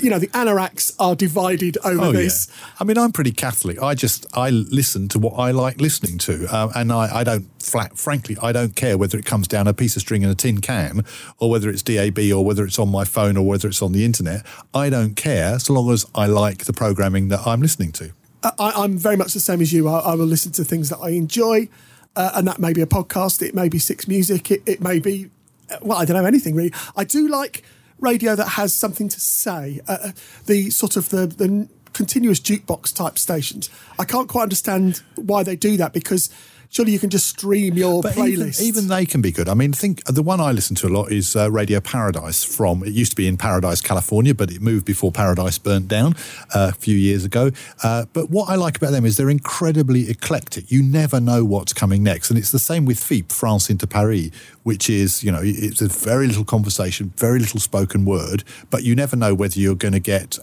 [0.00, 2.48] you know, the anoraks are divided over Oh this.
[2.48, 2.66] yeah.
[2.80, 3.82] I mean, I'm pretty Catholic.
[3.82, 7.46] I just I listen to what I like listening to, uh, and I, I don't
[7.62, 7.98] flat.
[7.98, 10.60] Frankly, I don't care whether it comes down a piece of string in a tin
[10.60, 11.04] can,
[11.38, 14.04] or whether it's DAB, or whether it's on my phone, or whether it's on the
[14.04, 14.44] internet.
[14.72, 18.12] I don't care so long as I like the programming that I'm listening to.
[18.42, 19.88] I, I'm very much the same as you.
[19.88, 21.68] I, I will listen to things that I enjoy,
[22.16, 24.98] uh, and that may be a podcast, it may be Six Music, it, it may
[24.98, 25.30] be,
[25.70, 26.72] uh, well, I don't know anything really.
[26.96, 27.62] I do like
[28.04, 29.80] radio that has something to say.
[29.88, 30.12] Uh,
[30.46, 33.70] the sort of the the continuous jukebox type stations.
[33.98, 36.28] I can't quite understand why they do that because
[36.74, 38.60] surely you can just stream your But even, playlist.
[38.60, 39.48] even they can be good.
[39.48, 42.82] I mean, think the one I listen to a lot is uh, Radio Paradise from.
[42.82, 46.14] It used to be in Paradise, California, but it moved before Paradise burnt down
[46.54, 47.52] uh, a few years ago.
[47.82, 50.70] Uh, but what I like about them is they're incredibly eclectic.
[50.72, 54.30] You never know what's coming next, and it's the same with FIP, France Inter Paris,
[54.64, 58.96] which is you know it's a very little conversation, very little spoken word, but you
[58.96, 60.38] never know whether you're going to get.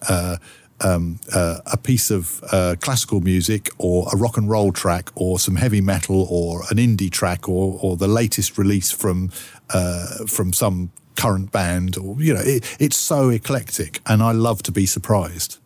[0.81, 5.09] Uh, um, uh, a piece of uh, classical music or a rock and roll track
[5.15, 9.31] or some heavy metal or an indie track or, or the latest release from
[9.69, 14.63] uh, from some current band or you know it, it's so eclectic and I love
[14.63, 15.57] to be surprised.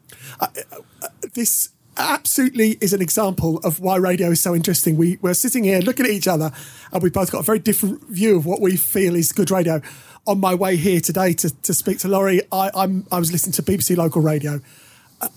[1.33, 4.97] this absolutely is an example of why radio is so interesting.
[4.97, 6.51] We, we're sitting here looking at each other,
[6.91, 9.81] and we've both got a very different view of what we feel is good radio.
[10.27, 13.53] On my way here today to, to speak to Lawrie, I, I'm, I was listening
[13.53, 14.59] to BBC local radio uh,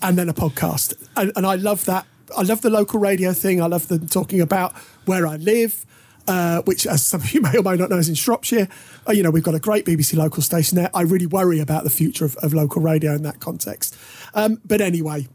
[0.01, 0.93] and then a podcast.
[1.15, 2.05] And, and I love that.
[2.37, 3.61] I love the local radio thing.
[3.61, 4.75] I love them talking about
[5.05, 5.85] where I live.
[6.27, 8.67] Uh, which, as some of you may or may not know, is in Shropshire.
[9.07, 10.91] Uh, you know, we've got a great BBC local station there.
[10.93, 13.97] I really worry about the future of, of local radio in that context.
[14.35, 15.27] Um, but anyway,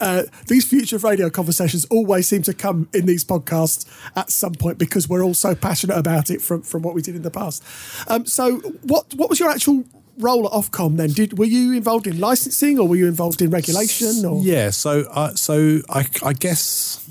[0.00, 4.54] uh, these future of radio conversations always seem to come in these podcasts at some
[4.54, 7.30] point because we're all so passionate about it from, from what we did in the
[7.30, 7.62] past.
[8.08, 9.84] Um, so, what what was your actual
[10.18, 11.10] role at Ofcom then?
[11.10, 14.24] Did were you involved in licensing or were you involved in regulation?
[14.24, 17.06] Or Yeah, so uh, so I, I guess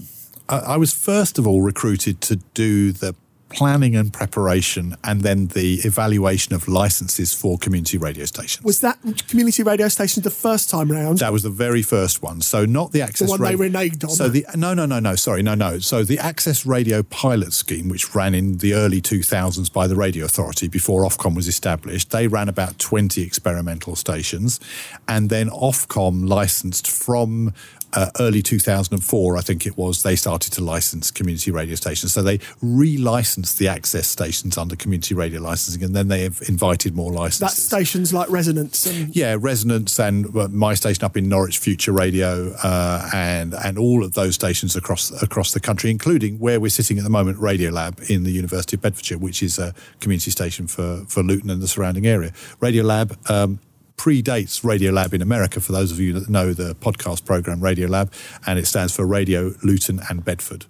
[0.50, 3.16] I, I was first of all recruited to do the
[3.50, 8.64] planning and preparation and then the evaluation of licenses for community radio stations.
[8.64, 11.20] was that community radio station the first time round?
[11.20, 12.42] That was the very first one.
[12.42, 14.10] So not the access the one they reneged on.
[14.10, 15.80] So the no no no no sorry no no.
[15.80, 20.26] So the access radio pilot scheme, which ran in the early 2000s by the Radio
[20.26, 24.60] Authority before Ofcom was established, they ran about 20 experimental stations,
[25.08, 27.54] and then Ofcom licensed from.
[27.94, 32.14] Uh, early 2004, I think it was, they started to license community radio stations.
[32.14, 36.96] So they re-licensed the access stations under community radio licensing, and then they have invited
[36.96, 37.66] more licenses.
[37.66, 42.54] stations like Resonance and Yeah, Resonance and uh, my station up in Norwich, Future Radio,
[42.64, 46.98] uh, and and all of those stations across across the country, including where we're sitting
[46.98, 50.68] at the moment, Radio Lab in the University of Bedfordshire, which is a community station
[50.68, 52.32] for for Luton and the surrounding area.
[52.60, 53.18] Radio Lab.
[53.30, 53.60] Um,
[53.98, 57.88] predates Radio Lab in America for those of you that know the podcast program Radio
[57.88, 58.14] Lab
[58.46, 60.66] and it stands for Radio Luton and Bedford.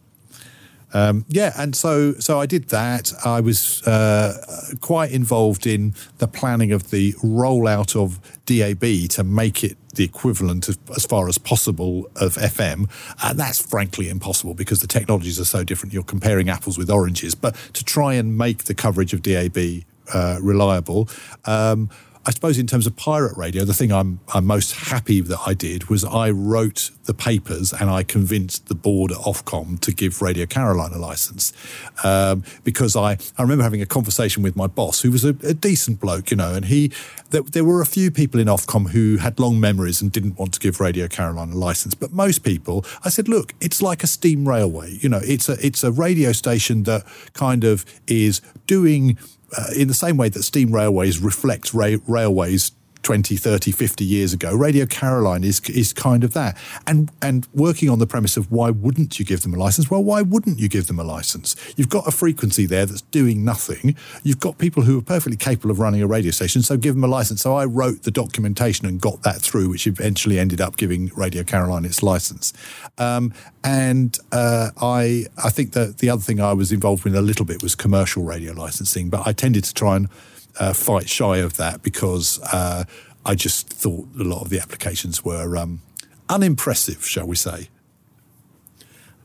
[0.94, 3.12] Um, yeah, and so so I did that.
[3.26, 4.34] I was uh,
[4.80, 10.70] quite involved in the planning of the rollout of DAB to make it the equivalent
[10.70, 12.90] of, as far as possible of FM.
[13.22, 15.94] And that's frankly impossible because the technologies are so different.
[15.94, 17.36] You're comparing apples with oranges.
[17.36, 21.10] But to try and make the coverage of DAB uh, reliable.
[21.46, 21.90] Um,
[22.28, 25.54] I suppose in terms of pirate radio, the thing I'm I'm most happy that I
[25.54, 30.22] did was I wrote the papers and I convinced the board at Ofcom to give
[30.22, 31.54] Radio Caroline a license.
[32.04, 35.54] Um, because I I remember having a conversation with my boss who was a, a
[35.54, 36.92] decent bloke, you know, and he
[37.30, 40.54] there, there were a few people in Ofcom who had long memories and didn't want
[40.54, 44.08] to give Radio Caroline a license, but most people, I said, look, it's like a
[44.08, 49.18] steam railway, you know, it's a it's a radio station that kind of is doing
[49.56, 52.72] uh, in the same way that steam railways reflect ra- railways
[53.04, 56.58] 20, 30, 50 years ago, Radio Caroline is is kind of that.
[56.86, 59.90] And and working on the premise of why wouldn't you give them a license?
[59.90, 61.56] Well, why wouldn't you give them a license?
[61.76, 63.96] You've got a frequency there that's doing nothing.
[64.24, 67.04] You've got people who are perfectly capable of running a radio station, so give them
[67.04, 67.42] a license.
[67.42, 71.44] So I wrote the documentation and got that through, which eventually ended up giving Radio
[71.44, 72.54] Caroline its license.
[72.98, 73.34] Um,
[73.64, 77.46] and uh, I I think that the other thing I was involved with a little
[77.46, 80.10] bit was commercial radio licensing, but I tended to try and
[80.60, 82.84] uh, fight shy of that because uh,
[83.26, 85.82] I just thought a lot of the applications were um,
[86.30, 87.70] unimpressive, shall we say.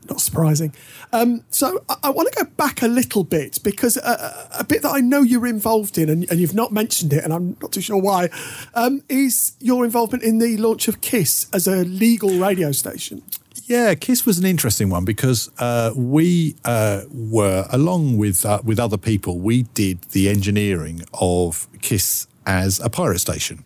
[0.09, 0.73] not surprising.
[1.11, 4.81] Um, so I, I want to go back a little bit because uh, a bit
[4.81, 7.71] that I know you're involved in, and, and you've not mentioned it, and I'm not
[7.71, 8.29] too sure why,
[8.73, 13.21] um, is your involvement in the launch of Kiss as a legal radio station.
[13.65, 18.77] Yeah, Kiss was an interesting one because uh, we uh, were, along with uh, with
[18.77, 23.63] other people, we did the engineering of Kiss as a pirate station.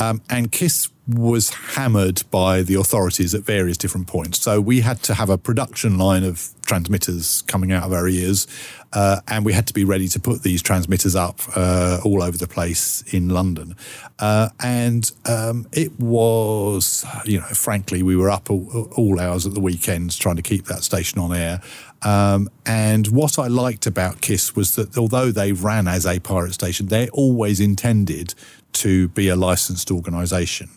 [0.00, 4.40] Um, and Kiss was hammered by the authorities at various different points.
[4.40, 8.46] So we had to have a production line of transmitters coming out of our ears,
[8.92, 12.36] uh, and we had to be ready to put these transmitters up uh, all over
[12.36, 13.76] the place in London.
[14.18, 19.54] Uh, and um, it was, you know, frankly, we were up all, all hours at
[19.54, 21.60] the weekends trying to keep that station on air.
[22.02, 26.54] Um, and what I liked about Kiss was that although they ran as a pirate
[26.54, 28.34] station, they always intended
[28.72, 30.70] to be a licensed organisation.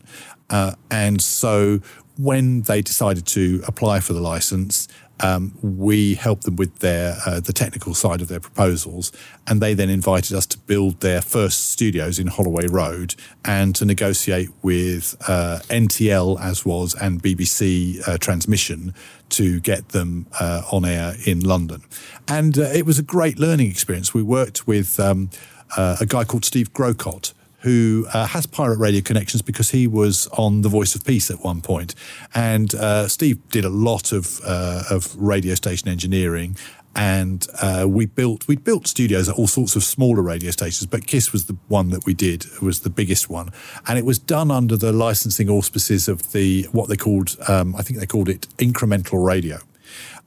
[0.50, 1.80] Uh, and so
[2.18, 4.88] when they decided to apply for the license,
[5.20, 9.12] Um, we helped them with their uh, the technical side of their proposals,
[9.48, 13.16] and they then invited us to build their first studios in Holloway Road
[13.46, 18.94] and to negotiate with uh, NTL as was and BBC uh, Transmission
[19.30, 21.84] to get them uh, on air in London.
[22.28, 24.14] And uh, it was a great learning experience.
[24.14, 25.30] We worked with um,
[25.78, 27.34] uh, a guy called Steve Grocott
[27.64, 31.40] who uh, has pirate radio connections because he was on The Voice of Peace at
[31.40, 31.96] one point.
[32.36, 36.58] And uh, Steve did a lot of, uh, of radio station engineering.
[36.96, 41.08] And uh, we built we built studios at all sorts of smaller radio stations, but
[41.08, 43.50] Kiss was the one that we did was the biggest one,
[43.88, 47.82] and it was done under the licensing auspices of the what they called um, I
[47.82, 49.58] think they called it incremental radio.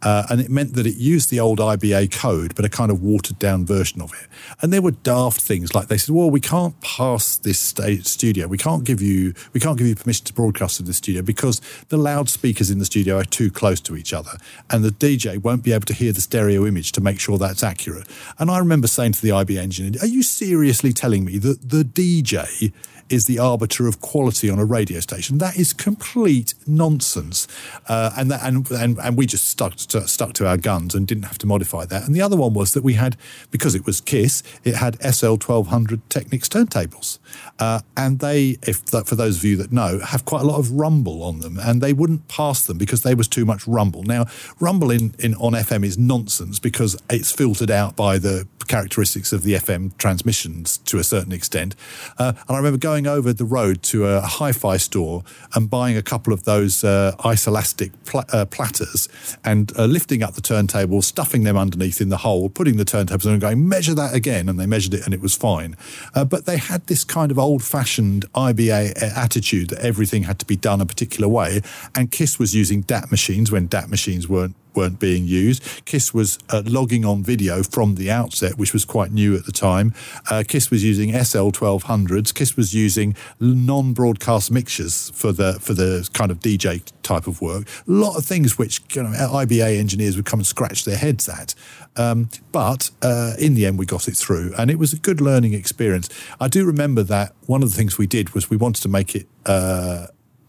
[0.03, 3.03] Uh, and it meant that it used the old IBA code, but a kind of
[3.03, 4.29] watered down version of it.
[4.61, 8.47] And there were daft things like they said, "Well, we can't pass this studio.
[8.47, 11.61] We can't give you we can't give you permission to broadcast in the studio because
[11.89, 14.33] the loudspeakers in the studio are too close to each other,
[14.71, 17.63] and the DJ won't be able to hear the stereo image to make sure that's
[17.63, 18.07] accurate."
[18.39, 21.85] And I remember saying to the IBA engineer, "Are you seriously telling me that the
[21.85, 22.73] DJ?"
[23.09, 25.39] Is the arbiter of quality on a radio station.
[25.39, 27.47] That is complete nonsense,
[27.89, 31.07] uh, and, that, and and and we just stuck to, stuck to our guns and
[31.07, 32.05] didn't have to modify that.
[32.07, 33.17] And the other one was that we had
[33.51, 37.19] because it was Kiss, it had SL twelve hundred Technics turntables,
[37.59, 40.73] uh, and they, if for those of you that know, have quite a lot of
[40.73, 44.03] rumble on them, and they wouldn't pass them because there was too much rumble.
[44.03, 44.27] Now,
[44.61, 49.43] rumble in, in on FM is nonsense because it's filtered out by the characteristics of
[49.43, 51.75] the FM transmissions to a certain extent.
[52.19, 55.23] Uh, and I remember going over the road to a hi-fi store
[55.55, 59.09] and buying a couple of those uh, isolastic pl- uh, platters
[59.45, 63.27] and uh, lifting up the turntable, stuffing them underneath in the hole, putting the turntables
[63.27, 64.49] on and going, measure that again.
[64.49, 65.77] And they measured it and it was fine.
[66.15, 70.57] Uh, but they had this kind of old-fashioned IBA attitude that everything had to be
[70.57, 71.61] done a particular way.
[71.95, 75.63] And KISS was using DAT machines when DAT machines weren't weren't being used.
[75.85, 79.53] KISS was uh, logging on video from the outset, which was quite new at the
[79.53, 79.95] time.
[80.31, 82.35] Uh, KISS was using SL 1200s.
[82.35, 87.67] KISS was using non-broadcast mixtures for the for the kind of DJ type of work.
[87.89, 91.29] A lot of things which you know, IBA engineers would come and scratch their heads
[91.29, 91.55] at.
[91.97, 95.21] Um, but uh, in the end, we got it through, and it was a good
[95.21, 96.09] learning experience.
[96.41, 99.15] I do remember that one of the things we did was we wanted to make
[99.15, 100.09] it uh,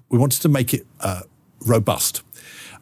[0.09, 1.21] we wanted to make it uh,
[1.65, 2.23] robust.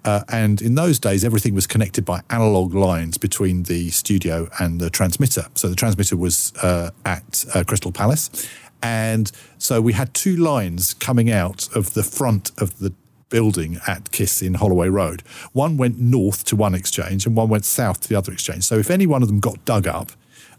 [0.05, 4.79] Uh, and in those days, everything was connected by analog lines between the studio and
[4.79, 5.47] the transmitter.
[5.55, 8.47] So the transmitter was uh, at uh, Crystal Palace.
[8.83, 12.93] And so we had two lines coming out of the front of the
[13.29, 15.23] building at Kiss in Holloway Road.
[15.53, 18.63] One went north to one exchange and one went south to the other exchange.
[18.63, 20.11] So if any one of them got dug up,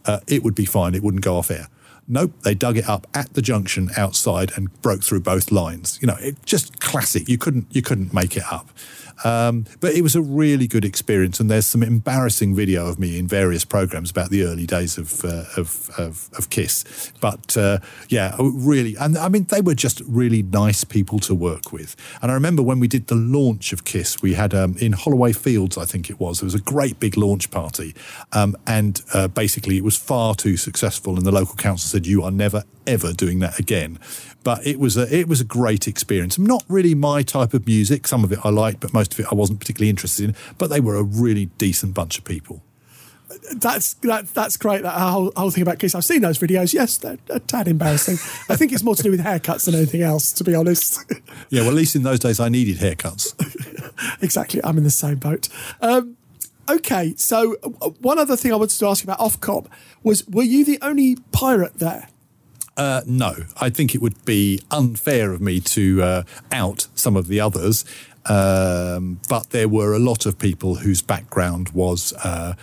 [0.05, 0.97] uh, it would be fine.
[0.97, 1.69] It wouldn't go off air.
[2.09, 5.99] Nope, they dug it up at the junction outside and broke through both lines.
[6.01, 7.29] You know, it just classic.
[7.29, 8.69] You couldn't you couldn't make it up.
[9.25, 13.19] Um, but it was a really good experience, and there's some embarrassing video of me
[13.19, 17.13] in various programs about the early days of uh, of, of, of, Kiss.
[17.21, 21.73] But uh, yeah, really, and I mean they were just really nice people to work
[21.73, 21.97] with.
[22.21, 25.33] And I remember when we did the launch of Kiss, we had um, in Holloway
[25.33, 26.41] Fields, I think it was.
[26.41, 27.95] There was a great big launch party,
[28.33, 32.23] um, and uh, basically it was far too successful, and the local council said, "You
[32.23, 33.99] are never ever doing that again."
[34.45, 36.39] But it was a it was a great experience.
[36.39, 38.07] Not really my type of music.
[38.07, 40.37] Some of it I liked, but most of it I wasn't particularly interested in.
[40.59, 42.63] But they were a really decent bunch of people.
[43.55, 44.83] That's that, that's great.
[44.83, 45.95] That whole, whole thing about Kiss.
[45.95, 46.73] I've seen those videos.
[46.73, 48.15] Yes, they're a tad embarrassing.
[48.49, 51.05] I think it's more to do with haircuts than anything else, to be honest.
[51.51, 53.35] yeah, well, at least in those days I needed haircuts.
[54.23, 54.61] exactly.
[54.63, 55.49] I'm in the same boat.
[55.81, 56.17] Um,
[56.69, 59.67] okay, so uh, one other thing I wanted to ask you about Ofcom
[60.03, 62.09] was: Were you the only pirate there?
[62.77, 67.27] Uh, no, I think it would be unfair of me to uh, out some of
[67.27, 67.85] the others.
[68.29, 72.55] Um, but there were a lot of people whose background was uh,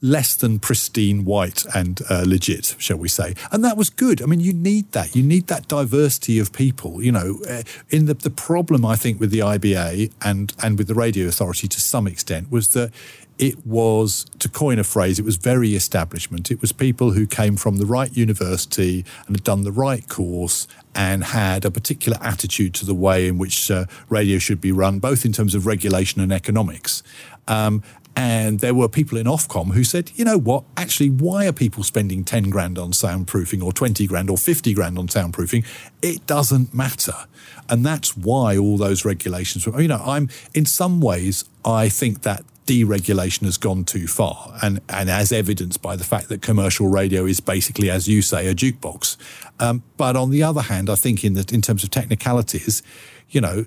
[0.00, 3.34] less than pristine white and uh, legit, shall we say.
[3.50, 4.22] And that was good.
[4.22, 5.16] I mean, you need that.
[5.16, 7.02] You need that diversity of people.
[7.02, 10.86] You know, uh, in the, the problem, I think, with the IBA and, and with
[10.86, 12.92] the Radio Authority to some extent was that
[13.38, 16.50] it was, to coin a phrase, it was very establishment.
[16.50, 20.66] It was people who came from the right university and had done the right course
[20.94, 24.98] and had a particular attitude to the way in which uh, radio should be run,
[24.98, 27.02] both in terms of regulation and economics.
[27.46, 27.82] Um,
[28.18, 31.82] and there were people in Ofcom who said, you know what, actually, why are people
[31.82, 35.66] spending 10 grand on soundproofing or 20 grand or 50 grand on soundproofing?
[36.00, 37.26] It doesn't matter.
[37.68, 42.22] And that's why all those regulations were, you know, I'm in some ways, I think
[42.22, 46.88] that deregulation has gone too far, and, and as evidenced by the fact that commercial
[46.88, 49.16] radio is basically, as you say, a jukebox.
[49.60, 52.82] Um, but on the other hand, I think in the, in terms of technicalities,
[53.30, 53.64] you know,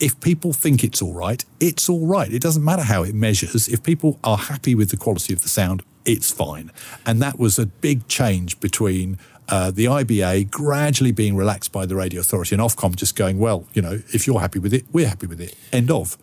[0.00, 2.32] if people think it's all right, it's all right.
[2.32, 3.68] It doesn't matter how it measures.
[3.68, 6.72] If people are happy with the quality of the sound, it's fine.
[7.06, 9.18] And that was a big change between
[9.48, 13.66] uh, the IBA gradually being relaxed by the Radio Authority and Ofcom just going, well,
[13.74, 15.54] you know, if you're happy with it, we're happy with it.
[15.72, 16.18] End of.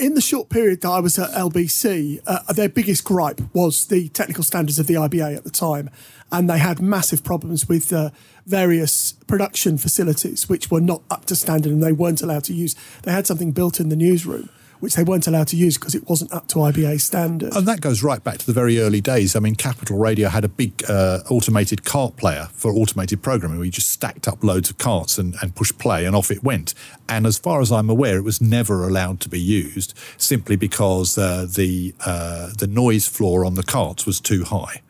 [0.00, 4.08] In the short period that I was at LBC, uh, their biggest gripe was the
[4.08, 5.88] technical standards of the IBA at the time.
[6.32, 8.10] And they had massive problems with uh,
[8.44, 12.74] various production facilities which were not up to standard and they weren't allowed to use.
[13.02, 14.48] They had something built in the newsroom
[14.80, 17.54] which they weren't allowed to use because it wasn't up to IBA standard.
[17.54, 19.36] And that goes right back to the very early days.
[19.36, 23.66] I mean, Capital Radio had a big uh, automated cart player for automated programming where
[23.66, 26.74] you just stacked up loads of carts and, and pushed play and off it went.
[27.08, 31.16] And as far as I'm aware, it was never allowed to be used simply because
[31.18, 34.82] uh, the, uh, the noise floor on the carts was too high.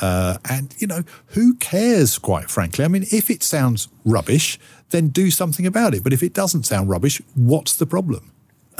[0.00, 2.84] Uh, and, you know, who cares, quite frankly?
[2.84, 4.58] I mean, if it sounds rubbish,
[4.90, 6.02] then do something about it.
[6.02, 8.32] But if it doesn't sound rubbish, what's the problem?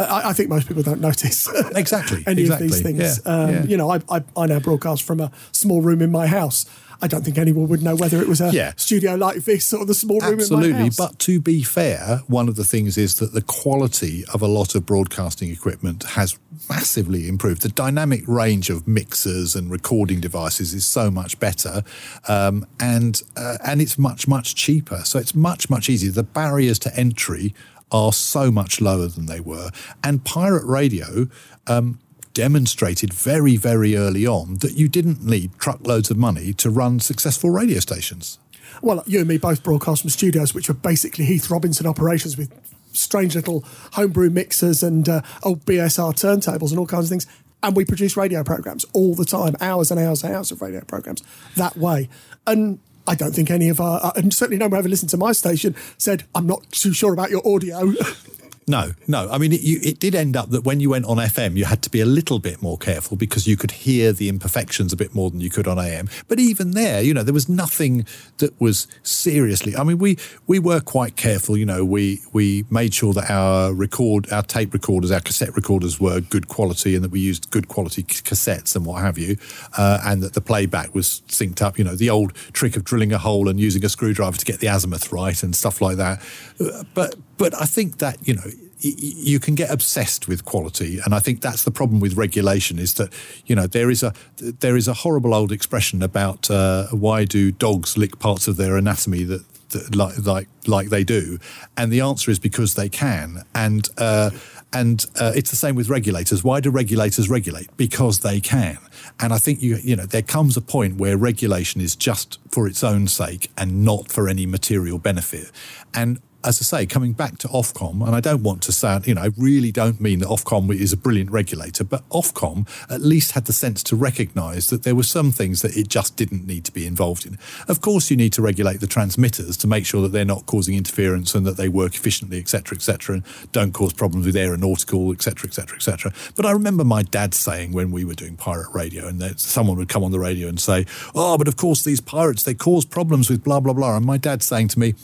[0.02, 2.66] I, I, think most people don't notice exactly any exactly.
[2.66, 3.20] of these things.
[3.24, 3.62] Yeah, um, yeah.
[3.64, 6.66] You know, I, I, I, now broadcast from a small room in my house.
[7.02, 8.74] I don't think anyone would know whether it was a yeah.
[8.76, 10.70] studio like this or the small room Absolutely.
[10.70, 10.96] in my house.
[10.96, 14.74] But to be fair, one of the things is that the quality of a lot
[14.74, 16.38] of broadcasting equipment has
[16.68, 17.62] massively improved.
[17.62, 21.82] The dynamic range of mixers and recording devices is so much better,
[22.28, 24.98] um, and uh, and it's much much cheaper.
[25.04, 26.10] So it's much much easier.
[26.10, 27.54] The barriers to entry
[27.92, 29.70] are so much lower than they were.
[30.02, 31.28] And pirate radio
[31.66, 31.98] um,
[32.34, 37.50] demonstrated very, very early on that you didn't need truckloads of money to run successful
[37.50, 38.38] radio stations.
[38.82, 42.52] Well, you and me both broadcast from studios, which were basically Heath Robinson operations with
[42.92, 47.26] strange little homebrew mixers and uh, old BSR turntables and all kinds of things.
[47.62, 50.80] And we produce radio programs all the time, hours and hours and hours of radio
[50.82, 51.22] programs
[51.56, 52.08] that way.
[52.46, 52.78] And
[53.10, 55.32] I don't think any of our, uh, and certainly no one ever listened to my
[55.32, 57.92] station, said, I'm not too sure about your audio.
[58.68, 59.28] No, no.
[59.30, 61.64] I mean, it, you, it, did end up that when you went on FM, you
[61.64, 64.96] had to be a little bit more careful because you could hear the imperfections a
[64.96, 66.08] bit more than you could on AM.
[66.28, 68.06] But even there, you know, there was nothing
[68.38, 69.74] that was seriously.
[69.74, 71.56] I mean, we we were quite careful.
[71.56, 75.98] You know, we we made sure that our record, our tape recorders, our cassette recorders
[75.98, 79.36] were good quality, and that we used good quality cassettes and what have you,
[79.78, 81.76] uh, and that the playback was synced up.
[81.76, 84.60] You know, the old trick of drilling a hole and using a screwdriver to get
[84.60, 86.22] the azimuth right and stuff like that.
[86.60, 88.48] Uh, but but I think that you know
[88.82, 91.00] you can get obsessed with quality.
[91.04, 93.10] And i think that's the problem with regulation is that
[93.46, 97.50] you know there is a there is a horrible old expression about uh, why do
[97.50, 101.38] dogs lick parts of their anatomy that, that like like like they do?
[101.78, 103.42] And the answer is because they can.
[103.54, 104.30] And uh,
[104.72, 106.44] and uh, it's the same with regulators.
[106.44, 107.74] Why do regulators regulate?
[107.78, 108.78] Because they can.
[109.18, 112.68] And i think you you know there comes a point where regulation is just for
[112.68, 115.50] its own sake and not for any material benefit.
[115.94, 119.14] And as I say, coming back to Ofcom, and I don't want to sound, you
[119.14, 123.32] know, I really don't mean that Ofcom is a brilliant regulator, but Ofcom at least
[123.32, 126.64] had the sense to recognise that there were some things that it just didn't need
[126.64, 127.38] to be involved in.
[127.68, 130.76] Of course, you need to regulate the transmitters to make sure that they're not causing
[130.76, 135.48] interference and that they work efficiently, etc., etc., and don't cause problems with aeronautical, etc.,
[135.48, 136.12] etc., etc.
[136.36, 139.90] But I remember my dad saying when we were doing pirate radio, and someone would
[139.90, 143.28] come on the radio and say, "Oh, but of course these pirates they cause problems
[143.28, 144.94] with blah blah blah," and my dad saying to me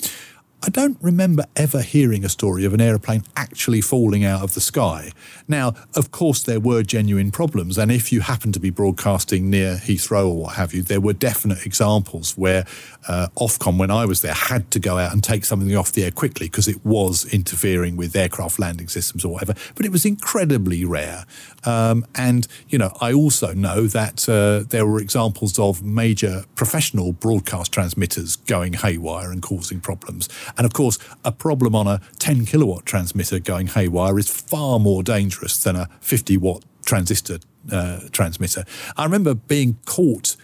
[0.67, 4.61] I don't remember ever hearing a story of an aeroplane actually falling out of the
[4.61, 5.13] sky.
[5.47, 9.77] Now, of course, there were genuine problems, and if you happen to be broadcasting near
[9.77, 12.65] Heathrow or what have you, there were definite examples where
[13.07, 16.03] uh, Ofcom, when I was there, had to go out and take something off the
[16.03, 19.55] air quickly because it was interfering with aircraft landing systems or whatever.
[19.77, 21.27] But it was incredibly rare.
[21.63, 27.13] Um, and, you know, I also know that uh, there were examples of major professional
[27.13, 30.29] broadcast transmitters going haywire and causing problems.
[30.57, 35.03] And of course, a problem on a 10 kilowatt transmitter going haywire is far more
[35.03, 37.39] dangerous than a 50 watt transistor
[37.71, 38.65] uh, transmitter.
[38.97, 40.37] I remember being caught,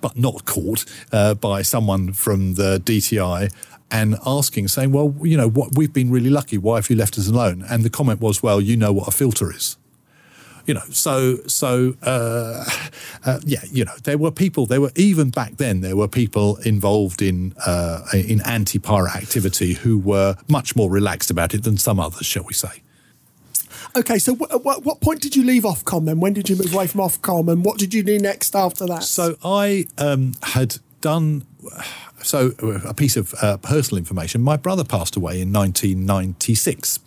[0.00, 3.52] but not caught, uh, by someone from the DTI
[3.90, 6.58] and asking, saying, Well, you know, what, we've been really lucky.
[6.58, 7.64] Why have you left us alone?
[7.68, 9.76] And the comment was, Well, you know what a filter is
[10.70, 12.64] you know, so so uh,
[13.26, 14.66] uh, yeah, you know, there were people.
[14.66, 19.98] There were even back then there were people involved in uh, in anti-pirate activity who
[19.98, 22.82] were much more relaxed about it than some others, shall we say?
[23.96, 26.20] Okay, so w- w- what point did you leave Ofcom then?
[26.20, 29.02] When did you move away from Ofcom, and what did you do next after that?
[29.02, 31.44] So I um, had done
[32.22, 32.52] so
[32.84, 34.40] a piece of uh, personal information.
[34.40, 37.00] My brother passed away in 1996,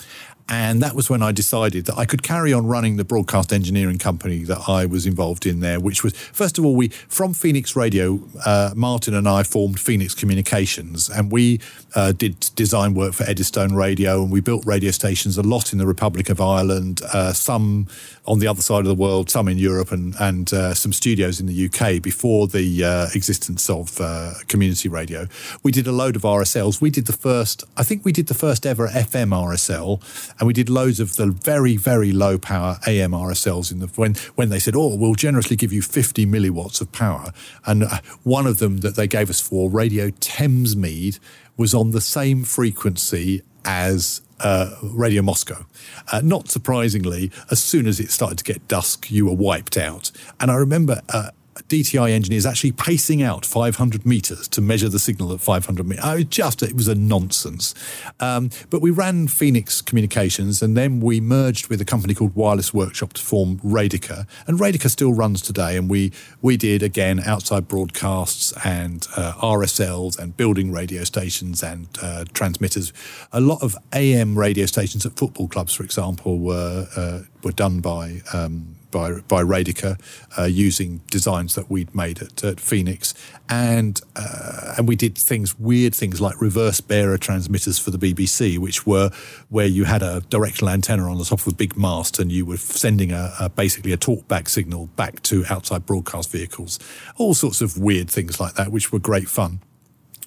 [0.50, 3.98] And that was when I decided that I could carry on running the broadcast engineering
[3.98, 7.76] company that I was involved in there, which was, first of all, we, from Phoenix
[7.76, 11.62] Radio, uh, Martin and I formed Phoenix Communications, and we
[11.96, 15.80] uh, did design work for Eddystone Radio, and we built radio stations a lot in
[15.80, 17.88] the Republic of Ireland, uh, some
[18.26, 21.40] on the other side of the world, some in Europe, and, and uh, some studios
[21.40, 25.28] in the UK before the uh, existence of uh, community radio.
[25.62, 26.82] We did a load of RSLs.
[26.82, 30.02] We did the first, I think we did the first ever FM RSL
[30.40, 34.16] and we did loads of the very very low power AM RSLs in the when
[34.36, 37.32] when they said oh we'll generously give you 50 milliwatts of power
[37.66, 41.20] and uh, one of them that they gave us for Radio Thamesmead
[41.58, 45.66] was on the same frequency as uh, Radio Moscow.
[46.12, 50.12] Uh, not surprisingly, as soon as it started to get dusk, you were wiped out.
[50.40, 55.34] And I remember uh, DTI engineers actually pacing out 500 meters to measure the signal
[55.34, 56.26] at 500 meters.
[56.26, 57.74] Just, it was a nonsense.
[58.20, 62.74] Um, but we ran Phoenix Communications and then we merged with a company called Wireless
[62.74, 64.28] Workshop to form Radica.
[64.48, 65.78] And Radica still runs today.
[65.78, 71.88] And we, we did, again, outside broadcasts and uh, RSLs and building radio stations and
[72.02, 72.94] uh, transmitters.
[73.32, 77.80] A lot of AM radio stations at football clubs, for example, were, uh, were done
[77.80, 78.22] by.
[78.34, 80.00] Um, by by Radica
[80.38, 83.14] uh, using designs that we'd made at, at Phoenix,
[83.50, 88.58] and uh, and we did things weird things like reverse bearer transmitters for the BBC,
[88.58, 89.12] which were
[89.50, 92.46] where you had a directional antenna on the top of a big mast, and you
[92.46, 96.80] were sending a, a basically a talkback signal back to outside broadcast vehicles,
[97.18, 99.60] all sorts of weird things like that, which were great fun.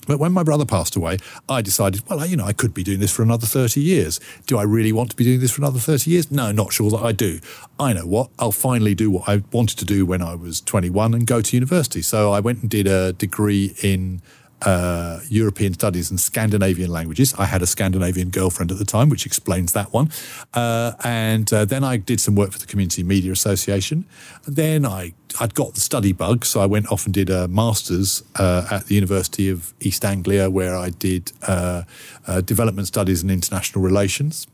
[0.06, 3.00] But when my brother passed away, I decided, well, you know, I could be doing
[3.00, 4.20] this for another 30 years.
[4.46, 6.30] Do I really want to be doing this for another 30 years?
[6.30, 7.40] No, not sure that I do.
[7.78, 11.14] I know what, I'll finally do what I wanted to do when I was 21
[11.14, 12.02] and go to university.
[12.02, 14.22] So I went and did a degree in
[14.62, 17.34] uh, European studies and Scandinavian languages.
[17.38, 20.10] I had a Scandinavian girlfriend at the time, which explains that one.
[20.54, 24.06] Uh, and uh, then I did some work for the Community Media Association.
[24.46, 27.46] And then I I'd got the study bug, so I went off and did a
[27.48, 31.82] master's uh, at the University of East Anglia, where I did uh,
[32.26, 34.46] uh, development studies and international relations.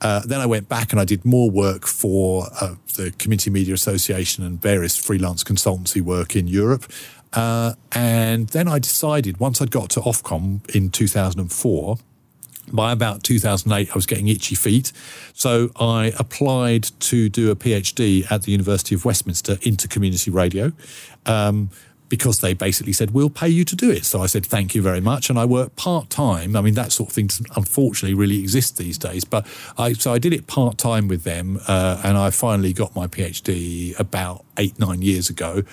[0.00, 2.44] then I went back and I did more work for
[2.94, 6.84] the Community Media Association and various freelance consultancy work in Europe.
[7.32, 11.98] Uh, and then I decided once I'd got to Ofcom in 2004,
[12.72, 14.92] by about 2008, I was getting itchy feet.
[15.32, 20.72] So I applied to do a PhD at the University of Westminster into community radio.
[21.26, 21.70] Um,
[22.08, 24.04] because they basically said, we'll pay you to do it.
[24.04, 25.28] So I said, thank you very much.
[25.28, 26.56] And I worked part time.
[26.56, 29.24] I mean, that sort of thing doesn't unfortunately really exist these days.
[29.26, 31.60] But I, so I did it part time with them.
[31.68, 35.64] Uh, and I finally got my PhD about eight, nine years ago.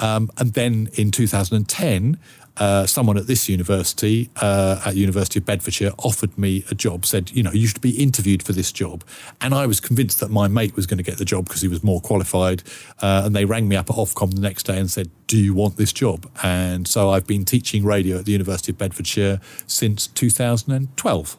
[0.00, 2.18] Um, and then in 2010,
[2.56, 7.04] uh, someone at this university, uh, at University of Bedfordshire, offered me a job.
[7.04, 9.02] Said, you know, you should be interviewed for this job,
[9.40, 11.68] and I was convinced that my mate was going to get the job because he
[11.68, 12.62] was more qualified.
[13.02, 15.52] Uh, and they rang me up at Ofcom the next day and said, "Do you
[15.52, 20.06] want this job?" And so I've been teaching radio at the University of Bedfordshire since
[20.06, 21.38] 2012.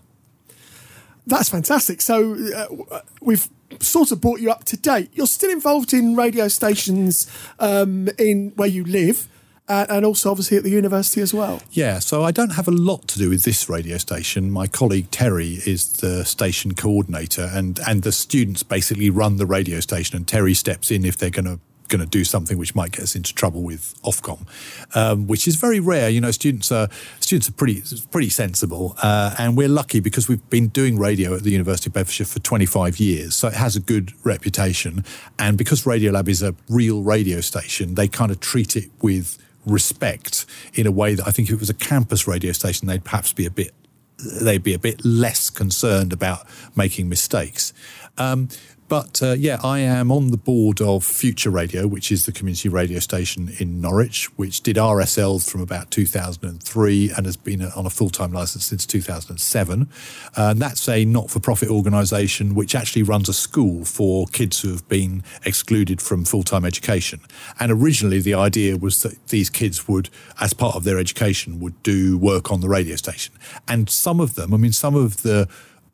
[1.27, 2.01] That's fantastic.
[2.01, 3.49] So uh, we've
[3.79, 5.09] sort of brought you up to date.
[5.13, 9.27] You're still involved in radio stations um, in where you live.
[9.67, 11.59] Uh, and also obviously at the university as well.
[11.71, 14.51] Yeah, so I don't have a lot to do with this radio station.
[14.51, 19.79] My colleague Terry is the station coordinator, and and the students basically run the radio
[19.79, 21.59] station, and Terry steps in if they're going to
[21.89, 24.45] going to do something which might get us into trouble with Ofcom,
[24.95, 26.09] um, which is very rare.
[26.09, 30.47] You know, students are students are pretty pretty sensible, uh, and we're lucky because we've
[30.49, 33.79] been doing radio at the University of Bedfordshire for 25 years, so it has a
[33.79, 35.03] good reputation.
[35.39, 40.45] And because Radiolab is a real radio station, they kind of treat it with respect
[40.73, 43.33] in a way that I think if it was a campus radio station, they'd perhaps
[43.33, 43.73] be a bit
[44.41, 47.73] they'd be a bit less concerned about making mistakes.
[48.17, 48.47] Um,
[48.87, 52.69] but uh, yeah, I am on the board of Future Radio, which is the community
[52.69, 57.89] radio station in Norwich, which did RSLs from about 2003 and has been on a
[57.89, 59.89] full time license since 2007.
[60.37, 64.61] Uh, and that's a not for profit organisation which actually runs a school for kids
[64.61, 67.19] who have been excluded from full time education.
[67.59, 70.09] And originally, the idea was that these kids would,
[70.39, 73.33] as part of their education, would do work on the radio station.
[73.67, 75.47] And some of them, I mean, some of the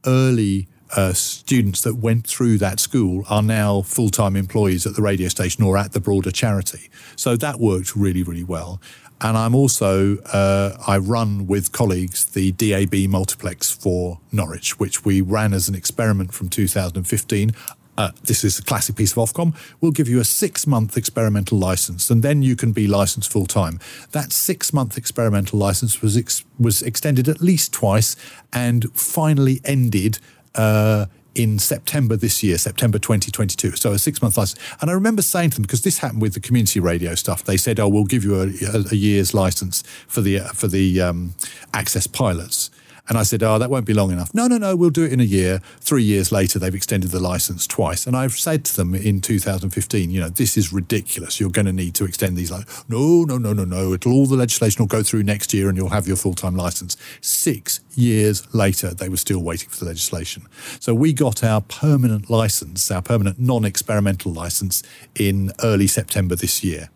[0.05, 5.01] early uh, students that went through that school are now full time employees at the
[5.01, 6.89] radio station or at the broader charity.
[7.15, 8.81] So that worked really, really well.
[9.23, 15.21] And I'm also, uh, I run with colleagues the DAB multiplex for Norwich, which we
[15.21, 17.51] ran as an experiment from 2015
[17.97, 21.57] uh, this is a classic piece of Ofcom, we'll give you a six month experimental
[21.57, 23.79] license and then you can be licensed full time.
[24.11, 28.15] That six month experimental license was, ex- was extended at least twice
[28.53, 30.19] and finally ended
[30.55, 33.71] uh, in September this year, September 2022.
[33.71, 34.61] So a six month license.
[34.81, 37.57] And I remember saying to them, because this happened with the community radio stuff, they
[37.57, 41.35] said, oh, we'll give you a, a, a year's license for the, for the um,
[41.73, 42.69] access pilots.
[43.09, 44.33] And I said, oh, that won't be long enough.
[44.33, 45.59] No, no, no, we'll do it in a year.
[45.79, 48.05] Three years later, they've extended the license twice.
[48.05, 51.39] And I've said to them in 2015, you know, this is ridiculous.
[51.39, 52.51] You're going to need to extend these.
[52.51, 53.93] Like, no, no, no, no, no.
[53.93, 56.55] It'll, all the legislation will go through next year and you'll have your full time
[56.55, 56.95] license.
[57.21, 60.43] Six years later, they were still waiting for the legislation.
[60.79, 64.83] So we got our permanent license, our permanent non experimental license
[65.15, 66.89] in early September this year.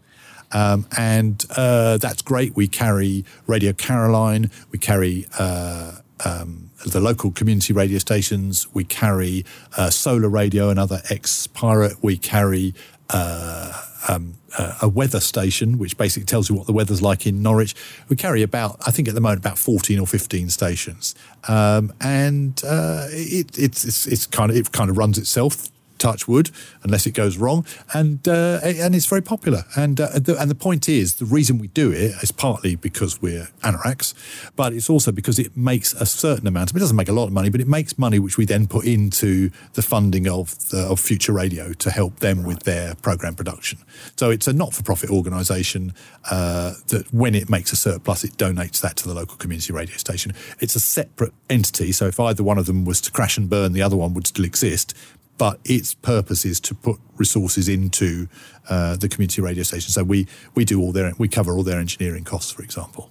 [0.55, 2.55] Um, and uh, that's great.
[2.55, 9.45] We carry Radio Caroline, we carry uh, um, the local community radio stations, we carry
[9.75, 12.73] uh, Solar Radio, another ex pirate, we carry
[13.09, 17.43] uh, um, uh, a weather station, which basically tells you what the weather's like in
[17.43, 17.75] Norwich.
[18.07, 21.15] We carry about, I think at the moment, about 14 or 15 stations.
[21.49, 25.67] Um, and uh, it, it's, it's, it's kind of, it kind of runs itself
[26.05, 26.47] touch wood,
[26.83, 27.65] unless it goes wrong,
[27.99, 29.61] and uh, and it's very popular.
[29.83, 33.13] And uh, the, and the point is, the reason we do it is partly because
[33.25, 34.13] we're anoraks,
[34.55, 36.67] but it's also because it makes a certain amount.
[36.75, 38.85] It doesn't make a lot of money, but it makes money which we then put
[38.85, 43.79] into the funding of the, of Future Radio to help them with their program production.
[44.15, 45.93] So it's a not-for-profit organisation
[46.31, 49.97] uh, that, when it makes a surplus, it donates that to the local community radio
[49.97, 50.33] station.
[50.59, 51.91] It's a separate entity.
[51.91, 54.27] So if either one of them was to crash and burn, the other one would
[54.27, 54.93] still exist
[55.37, 58.27] but its purpose is to put resources into
[58.69, 59.91] uh, the community radio station.
[59.91, 63.09] So we we do all their we cover all their engineering costs, for example.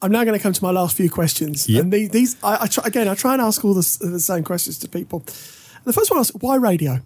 [0.00, 1.82] I'm now going to come to my last few questions, Yep.
[1.82, 4.44] and these, these I, I try, again I try and ask all the, the same
[4.44, 5.24] questions to people.
[5.84, 7.00] The first one is why radio?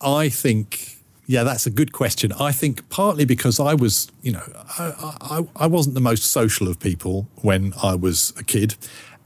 [0.00, 2.32] I think, yeah, that's a good question.
[2.32, 4.42] I think partly because I was, you know,
[4.78, 8.74] I, I, I wasn't the most social of people when I was a kid.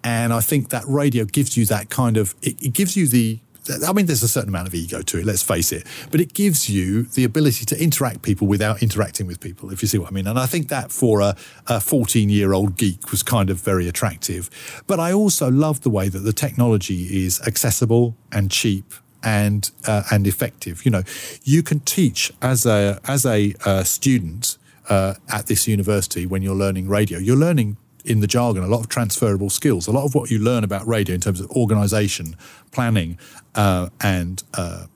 [0.07, 3.40] And I think that radio gives you that kind of, it, it gives you the,
[3.84, 6.32] I mean, there's a certain amount of ego to it, let's face it, but it
[6.32, 10.12] gives you the ability to interact people without interacting with people, if you see what
[10.12, 10.28] I mean.
[10.28, 14.48] And I think that for a 14 year old geek was kind of very attractive.
[14.86, 18.94] But I also love the way that the technology is accessible and cheap
[19.24, 20.84] and uh, and effective.
[20.84, 21.02] You know,
[21.42, 24.57] you can teach as a as a uh, student
[24.88, 27.18] uh, at this university when you're learning radio.
[27.18, 27.76] You're learning
[28.07, 29.86] in the jargon a lot of transferable skills.
[29.86, 32.36] A lot of what you learn about radio in terms of organisation,
[32.70, 33.18] planning,
[33.54, 34.86] uh, and uh,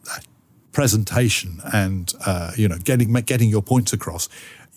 [0.72, 4.28] presentation, and uh, you know getting getting your points across.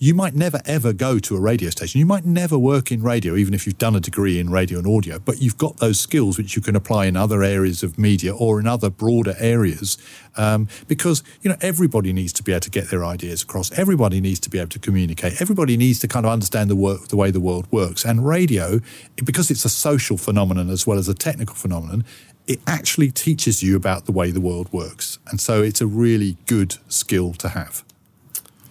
[0.04, 1.98] You might never ever go to a radio station.
[1.98, 4.86] You might never work in radio, even if you've done a degree in radio and
[4.86, 5.18] audio.
[5.18, 8.60] But you've got those skills which you can apply in other areas of media or
[8.60, 9.98] in other broader areas,
[10.36, 13.72] um, because you know everybody needs to be able to get their ideas across.
[13.80, 15.40] Everybody needs to be able to communicate.
[15.40, 18.04] Everybody needs to kind of understand the work, the way the world works.
[18.04, 18.82] And radio,
[19.24, 22.04] because it's a social phenomenon as well as a technical phenomenon,
[22.46, 25.20] it actually teaches you about the way the world works.
[25.28, 27.86] And so it's a really good skill to have.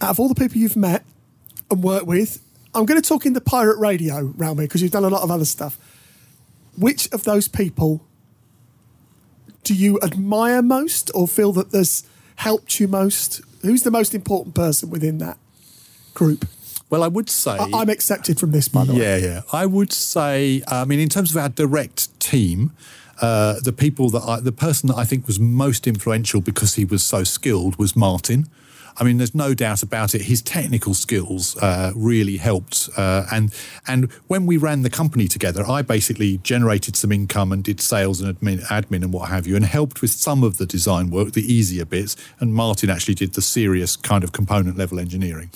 [0.02, 1.04] Out of all the people you've met
[1.72, 2.40] and work with,
[2.74, 5.22] I'm going to talk in the pirate radio realm here because you've done a lot
[5.22, 5.78] of other stuff.
[6.78, 8.06] Which of those people
[9.64, 12.04] do you admire most or feel that there's
[12.36, 13.40] helped you most?
[13.62, 15.38] Who's the most important person within that
[16.14, 16.46] group?
[16.90, 19.00] Well, I would say I- I'm accepted from this, by the way.
[19.00, 19.40] Yeah, yeah.
[19.52, 22.72] I would say, I mean, in terms of our direct team,
[23.20, 26.84] uh, the people that I, the person that I think was most influential because he
[26.84, 28.48] was so skilled was Martin.
[28.96, 30.22] I mean, there's no doubt about it.
[30.22, 33.54] His technical skills uh, really helped, uh, and
[33.86, 38.20] and when we ran the company together, I basically generated some income and did sales
[38.20, 41.32] and admin, admin and what have you, and helped with some of the design work,
[41.32, 42.16] the easier bits.
[42.40, 45.50] And Martin actually did the serious kind of component level engineering.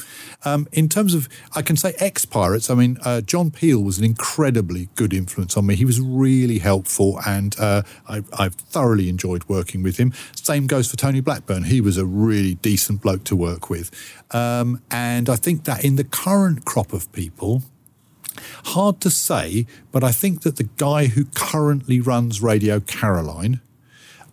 [0.44, 2.70] Um, in terms of, I can say ex pirates.
[2.70, 5.74] I mean, uh, John Peel was an incredibly good influence on me.
[5.74, 10.12] He was really helpful, and uh, I, I've thoroughly enjoyed working with him.
[10.34, 11.64] Same goes for Tony Blackburn.
[11.64, 13.90] He was a really decent bloke to work with,
[14.30, 17.62] um, and I think that in the current crop of people.
[18.66, 23.62] Hard to say, but I think that the guy who currently runs Radio Caroline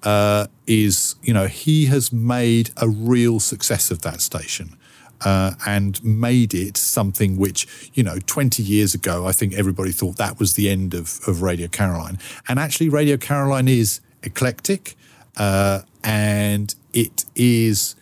[0.03, 4.77] uh, is, you know, he has made a real success of that station.
[5.25, 10.17] Uh, and made it something which, you know, 20 years ago, I think everybody thought
[10.17, 12.19] that was the end of, of Radio Caroline.
[12.49, 14.97] And actually, Radio Caroline is eclectic
[15.37, 17.95] uh, and it is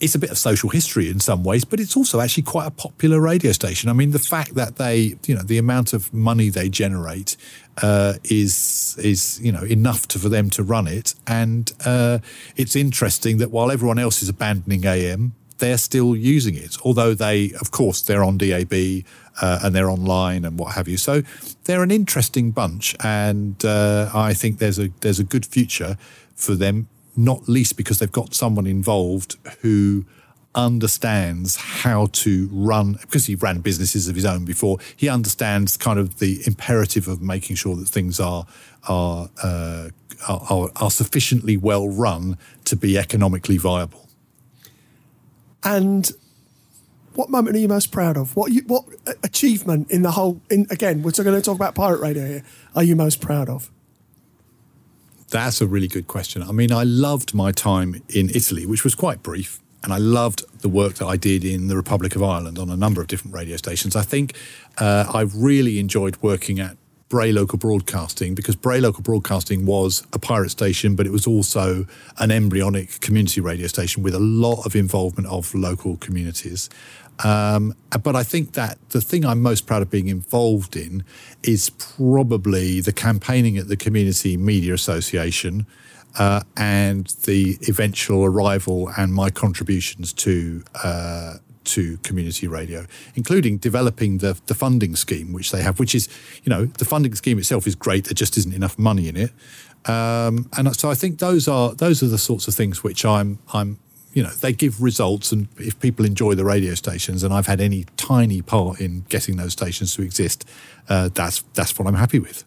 [0.00, 2.70] it's a bit of social history in some ways, but it's also actually quite a
[2.70, 3.90] popular radio station.
[3.90, 7.36] I mean, the fact that they, you know, the amount of money they generate
[7.82, 12.18] uh, is is you know enough to, for them to run it, and uh,
[12.56, 17.52] it's interesting that while everyone else is abandoning AM, they're still using it, although they,
[17.60, 18.72] of course, they're on DAB
[19.40, 20.96] uh, and they're online and what have you.
[20.96, 21.22] So
[21.64, 25.96] they're an interesting bunch, and uh, I think there's a there's a good future
[26.34, 26.88] for them,
[27.18, 30.06] not least because they've got someone involved who
[30.54, 34.78] understands how to run because he ran businesses of his own before.
[34.96, 38.46] He understands kind of the imperative of making sure that things are
[38.88, 39.90] are uh,
[40.28, 44.08] are, are sufficiently well run to be economically viable.
[45.64, 46.10] And
[47.14, 48.36] what moment are you most proud of?
[48.36, 48.84] What you, what
[49.24, 50.40] achievement in the whole?
[50.50, 52.44] In again, we're going to talk about pirate radio here.
[52.76, 53.70] Are you most proud of?
[55.30, 56.42] That's a really good question.
[56.42, 60.42] I mean, I loved my time in Italy, which was quite brief, and I loved
[60.62, 63.34] the work that I did in the Republic of Ireland on a number of different
[63.34, 63.94] radio stations.
[63.94, 64.34] I think
[64.78, 66.76] uh, I really enjoyed working at
[67.08, 71.86] Bray Local Broadcasting because Bray Local Broadcasting was a pirate station, but it was also
[72.18, 76.68] an embryonic community radio station with a lot of involvement of local communities.
[77.24, 81.04] Um, but I think that the thing I'm most proud of being involved in
[81.42, 85.66] is probably the campaigning at the Community Media Association
[86.18, 94.18] uh, and the eventual arrival and my contributions to uh, to community radio, including developing
[94.18, 96.08] the the funding scheme which they have, which is
[96.44, 98.04] you know the funding scheme itself is great.
[98.04, 99.32] There just isn't enough money in it,
[99.88, 103.38] um, and so I think those are those are the sorts of things which I'm
[103.52, 103.78] I'm
[104.18, 107.60] you know they give results and if people enjoy the radio stations and i've had
[107.60, 110.44] any tiny part in getting those stations to exist
[110.88, 112.44] uh, that's that's what i'm happy with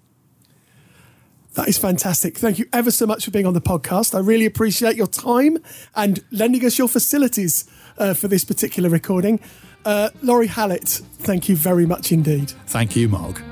[1.55, 2.37] that is fantastic.
[2.37, 4.15] Thank you ever so much for being on the podcast.
[4.15, 5.57] I really appreciate your time
[5.97, 9.41] and lending us your facilities uh, for this particular recording.
[9.83, 12.51] Uh, Lawrie Hallett, thank you very much indeed.
[12.67, 13.43] thank you mark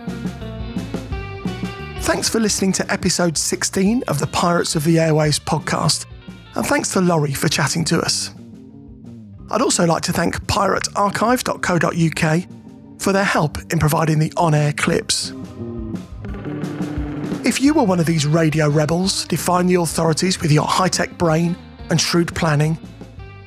[2.09, 6.05] Thanks for listening to episode 16 of the Pirates of the Airways podcast,
[6.55, 8.31] and thanks to Lawrie for chatting to us.
[9.51, 15.33] I'd also like to thank piratearchive.co.uk for their help in providing the on air clips.
[17.45, 21.17] If you were one of these radio rebels defying the authorities with your high tech
[21.17, 21.57] brain
[21.89, 22.77] and shrewd planning,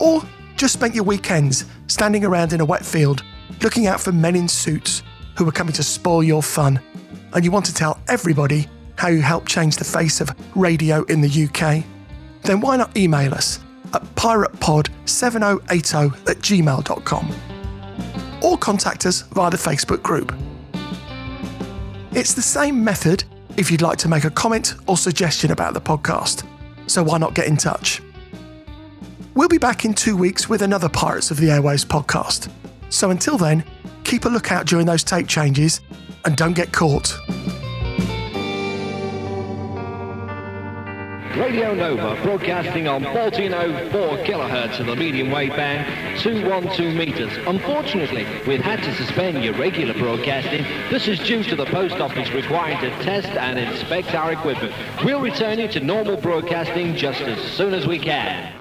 [0.00, 0.22] or
[0.56, 3.22] just spent your weekends standing around in a wet field
[3.62, 5.02] looking out for men in suits
[5.36, 6.80] who were coming to spoil your fun,
[7.34, 11.20] and you want to tell everybody how you helped change the face of radio in
[11.20, 11.84] the UK,
[12.42, 13.58] then why not email us
[13.94, 17.34] at piratepod7080 at gmail.com
[18.42, 20.34] or contact us via the Facebook group.
[22.12, 23.24] It's the same method
[23.56, 26.46] if you'd like to make a comment or suggestion about the podcast,
[26.86, 28.00] so why not get in touch?
[29.34, 32.50] We'll be back in two weeks with another Pirates of the Airways podcast.
[32.90, 33.64] So until then,
[34.04, 35.80] keep a lookout during those tape changes
[36.24, 37.16] and don't get caught.
[41.36, 47.32] Radio Nova broadcasting on 1404 kilohertz of the medium wave band, 212 meters.
[47.46, 50.62] Unfortunately, we've had to suspend your regular broadcasting.
[50.90, 54.74] This is due to the post office requiring to test and inspect our equipment.
[55.02, 58.52] We'll return you to normal broadcasting just as soon as we can.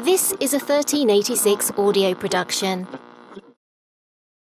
[0.00, 2.86] This is a 1386 audio production.